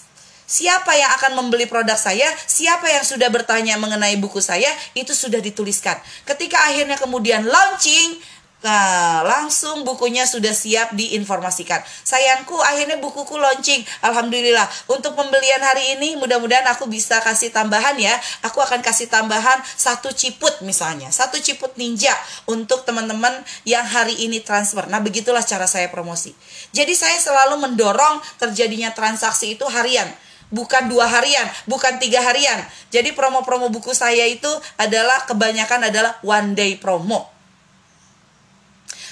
Siapa 0.47 0.95
yang 0.95 1.11
akan 1.19 1.43
membeli 1.43 1.67
produk 1.67 1.99
saya, 1.99 2.31
siapa 2.47 2.87
yang 2.87 3.03
sudah 3.03 3.27
bertanya 3.27 3.75
mengenai 3.75 4.15
buku 4.15 4.39
saya, 4.39 4.71
itu 4.95 5.11
sudah 5.11 5.43
dituliskan. 5.43 5.99
Ketika 6.23 6.71
akhirnya 6.71 6.95
kemudian 6.95 7.43
launching, 7.43 8.15
nah, 8.63 9.27
langsung 9.27 9.83
bukunya 9.83 10.23
sudah 10.23 10.55
siap 10.55 10.95
diinformasikan. 10.95 11.83
Sayangku, 11.83 12.55
akhirnya 12.63 12.95
bukuku 12.95 13.35
launching. 13.35 13.83
Alhamdulillah. 14.07 14.63
Untuk 14.87 15.19
pembelian 15.19 15.59
hari 15.59 15.99
ini, 15.99 16.15
mudah-mudahan 16.15 16.63
aku 16.71 16.87
bisa 16.87 17.19
kasih 17.19 17.51
tambahan 17.51 17.99
ya. 17.99 18.15
Aku 18.47 18.63
akan 18.63 18.79
kasih 18.79 19.11
tambahan 19.11 19.59
satu 19.75 20.15
ciput 20.15 20.63
misalnya, 20.63 21.11
satu 21.11 21.43
ciput 21.43 21.75
ninja 21.75 22.15
untuk 22.47 22.87
teman-teman 22.87 23.35
yang 23.67 23.83
hari 23.83 24.15
ini 24.23 24.39
transfer. 24.39 24.87
Nah, 24.87 25.03
begitulah 25.03 25.43
cara 25.43 25.67
saya 25.67 25.91
promosi. 25.91 26.31
Jadi 26.71 26.95
saya 26.95 27.19
selalu 27.19 27.59
mendorong 27.67 28.23
terjadinya 28.39 28.95
transaksi 28.95 29.59
itu 29.59 29.67
harian 29.67 30.07
bukan 30.49 30.87
dua 30.87 31.07
harian, 31.07 31.47
bukan 31.67 31.99
tiga 31.99 32.23
harian. 32.23 32.63
Jadi 32.91 33.11
promo-promo 33.11 33.67
buku 33.67 33.91
saya 33.91 34.23
itu 34.27 34.49
adalah 34.79 35.27
kebanyakan 35.27 35.91
adalah 35.91 36.15
one 36.23 36.55
day 36.55 36.79
promo. 36.79 37.27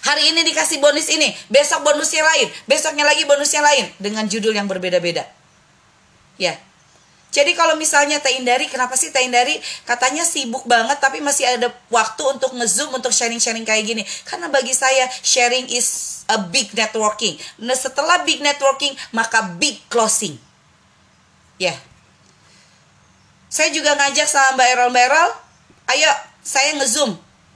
Hari 0.06 0.32
ini 0.32 0.46
dikasih 0.46 0.78
bonus 0.78 1.10
ini, 1.10 1.34
besok 1.50 1.82
bonusnya 1.82 2.22
lain, 2.22 2.48
besoknya 2.70 3.02
lagi 3.10 3.26
bonusnya 3.26 3.66
lain 3.66 3.90
dengan 3.98 4.30
judul 4.30 4.54
yang 4.54 4.70
berbeda-beda. 4.70 5.26
Ya. 6.38 6.54
Jadi 7.34 7.52
kalau 7.52 7.76
misalnya 7.76 8.22
Teh 8.24 8.38
Indari, 8.40 8.70
kenapa 8.72 8.96
sih 8.96 9.12
Teh 9.12 9.26
Indari 9.26 9.60
katanya 9.84 10.24
sibuk 10.24 10.64
banget 10.70 11.04
tapi 11.04 11.20
masih 11.20 11.44
ada 11.44 11.68
waktu 11.92 12.22
untuk 12.32 12.56
ngezoom 12.56 12.96
untuk 12.96 13.12
sharing-sharing 13.12 13.68
kayak 13.68 13.84
gini? 13.84 14.04
Karena 14.24 14.48
bagi 14.48 14.72
saya 14.72 15.10
sharing 15.20 15.68
is 15.68 16.22
a 16.32 16.40
big 16.40 16.72
networking. 16.72 17.36
Nah, 17.60 17.76
setelah 17.76 18.24
big 18.24 18.40
networking 18.40 18.96
maka 19.12 19.52
big 19.58 19.82
closing. 19.92 20.45
Ya. 21.56 21.76
Saya 23.48 23.72
juga 23.72 23.96
ngajak 23.96 24.28
sama 24.28 24.60
Mbak 24.60 24.68
Erol, 24.76 24.90
Mbak 24.92 25.04
Erol, 25.08 25.32
ayo 25.96 26.12
saya 26.44 26.76
ngezoom. 26.76 27.16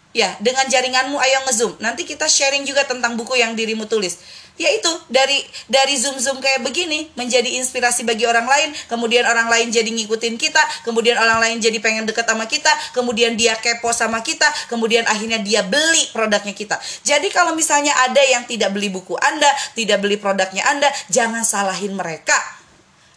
Ya, 0.09 0.33
dengan 0.41 0.65
jaringanmu 0.65 1.19
ayo 1.21 1.38
ngezoom. 1.45 1.77
Nanti 1.83 2.07
kita 2.07 2.25
sharing 2.25 2.65
juga 2.65 2.88
tentang 2.88 3.13
buku 3.19 3.38
yang 3.38 3.53
dirimu 3.53 3.85
tulis. 3.85 4.17
Yaitu 4.59 4.91
dari 5.07 5.39
dari 5.71 5.95
zoom-zoom 5.95 6.43
kayak 6.43 6.67
begini 6.67 7.07
menjadi 7.15 7.47
inspirasi 7.63 8.03
bagi 8.03 8.27
orang 8.27 8.43
lain, 8.43 8.75
kemudian 8.91 9.23
orang 9.23 9.47
lain 9.47 9.71
jadi 9.71 9.88
ngikutin 9.88 10.35
kita, 10.35 10.59
kemudian 10.83 11.15
orang 11.15 11.39
lain 11.39 11.63
jadi 11.63 11.79
pengen 11.79 12.03
deket 12.03 12.27
sama 12.27 12.43
kita, 12.43 12.67
kemudian 12.91 13.39
dia 13.39 13.55
kepo 13.55 13.95
sama 13.95 14.19
kita, 14.19 14.51
kemudian 14.67 15.07
akhirnya 15.07 15.39
dia 15.39 15.63
beli 15.63 16.03
produknya 16.12 16.51
kita. 16.51 16.75
Jadi 17.07 17.31
kalau 17.31 17.55
misalnya 17.55 17.95
ada 18.03 18.19
yang 18.19 18.43
tidak 18.51 18.75
beli 18.75 18.91
buku 18.91 19.15
Anda, 19.15 19.47
tidak 19.79 20.03
beli 20.03 20.19
produknya 20.19 20.67
Anda, 20.67 20.91
jangan 21.07 21.47
salahin 21.47 21.95
mereka. 21.95 22.59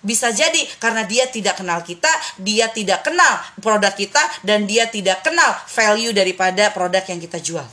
Bisa 0.02 0.34
jadi 0.34 0.58
karena 0.82 1.06
dia 1.06 1.30
tidak 1.30 1.62
kenal 1.62 1.78
kita, 1.86 2.10
dia 2.42 2.66
tidak 2.74 3.06
kenal 3.06 3.38
produk 3.62 3.94
kita, 3.94 4.18
dan 4.42 4.66
dia 4.66 4.90
tidak 4.90 5.22
kenal 5.22 5.54
value 5.70 6.10
daripada 6.10 6.74
produk 6.74 7.06
yang 7.06 7.22
kita 7.22 7.38
jual. 7.38 7.68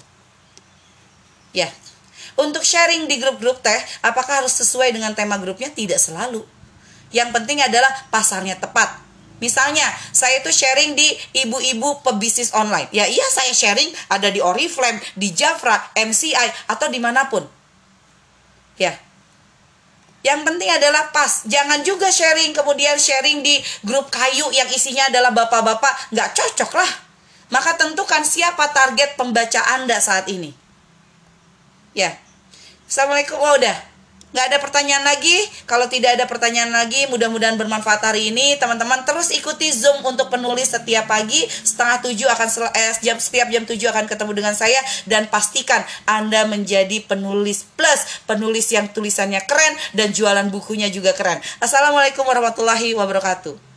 Ya, 1.49 1.73
untuk 2.37 2.61
sharing 2.61 3.09
di 3.09 3.17
grup-grup 3.17 3.59
teh, 3.65 3.81
apakah 4.05 4.45
harus 4.45 4.53
sesuai 4.55 4.93
dengan 4.93 5.17
tema 5.17 5.41
grupnya? 5.41 5.73
Tidak 5.73 5.97
selalu. 5.97 6.45
Yang 7.09 7.29
penting 7.33 7.59
adalah 7.65 7.89
pasarnya 8.13 8.55
tepat. 8.61 9.01
Misalnya, 9.41 9.87
saya 10.11 10.39
itu 10.43 10.51
sharing 10.51 10.93
di 10.93 11.07
ibu-ibu 11.43 12.03
pebisnis 12.05 12.53
online. 12.53 12.91
Ya 12.93 13.07
iya, 13.09 13.23
saya 13.33 13.51
sharing 13.51 13.89
ada 14.11 14.29
di 14.29 14.43
Oriflame, 14.43 15.01
di 15.17 15.31
Jafra, 15.33 15.91
MCI, 15.97 16.69
atau 16.69 16.87
di 16.91 16.99
mana 17.01 17.25
pun. 17.31 17.43
Ya, 18.79 18.95
yang 20.19 20.43
penting 20.43 20.67
adalah 20.67 21.09
pas. 21.15 21.47
Jangan 21.47 21.79
juga 21.81 22.11
sharing 22.11 22.51
kemudian 22.51 22.99
sharing 22.99 23.39
di 23.39 23.55
grup 23.87 24.11
kayu 24.11 24.51
yang 24.51 24.67
isinya 24.67 25.07
adalah 25.07 25.31
bapak-bapak. 25.31 26.11
Nggak 26.11 26.29
cocok 26.35 26.71
lah. 26.75 26.91
Maka 27.49 27.79
tentukan 27.79 28.21
siapa 28.21 28.69
target 28.75 29.17
pembaca 29.17 29.61
Anda 29.79 29.97
saat 29.97 30.29
ini. 30.29 30.53
Ya. 31.97 32.13
Assalamualaikum. 32.85 33.41
Wah 33.41 33.57
udah. 33.57 33.88
Nggak 34.29 34.45
ada 34.45 34.57
pertanyaan 34.61 35.03
lagi. 35.05 35.37
Kalau 35.65 35.89
tidak 35.89 36.17
ada 36.17 36.25
pertanyaan 36.29 36.69
lagi, 36.69 37.09
mudah-mudahan 37.09 37.57
bermanfaat 37.57 38.13
hari 38.13 38.29
ini. 38.29 38.57
Teman-teman 38.61 39.01
terus 39.01 39.33
ikuti 39.33 39.73
Zoom 39.73 40.05
untuk 40.05 40.29
penulis 40.29 40.69
setiap 40.69 41.09
pagi. 41.09 41.45
Setengah 41.49 42.05
tujuh 42.05 42.29
akan 42.29 42.47
sel- 42.49 42.73
eh, 42.77 42.93
jam 43.01 43.17
setiap 43.17 43.49
jam 43.49 43.65
tujuh 43.65 43.89
akan 43.89 44.05
ketemu 44.05 44.31
dengan 44.37 44.53
saya 44.53 44.77
dan 45.09 45.25
pastikan 45.33 45.81
Anda 46.05 46.45
menjadi 46.45 47.01
penulis 47.09 47.65
plus, 47.73 48.25
penulis 48.29 48.69
yang 48.69 48.89
tulisannya 48.93 49.41
keren 49.49 49.73
dan 49.97 50.13
jualan 50.13 50.45
bukunya 50.53 50.93
juga 50.93 51.17
keren. 51.17 51.41
Assalamualaikum 51.57 52.21
warahmatullahi 52.21 52.93
wabarakatuh. 52.93 52.99
Waalaikumsalam 52.99 52.99
warahmatullahi 52.99 53.57
wabarakatuh. 53.57 53.68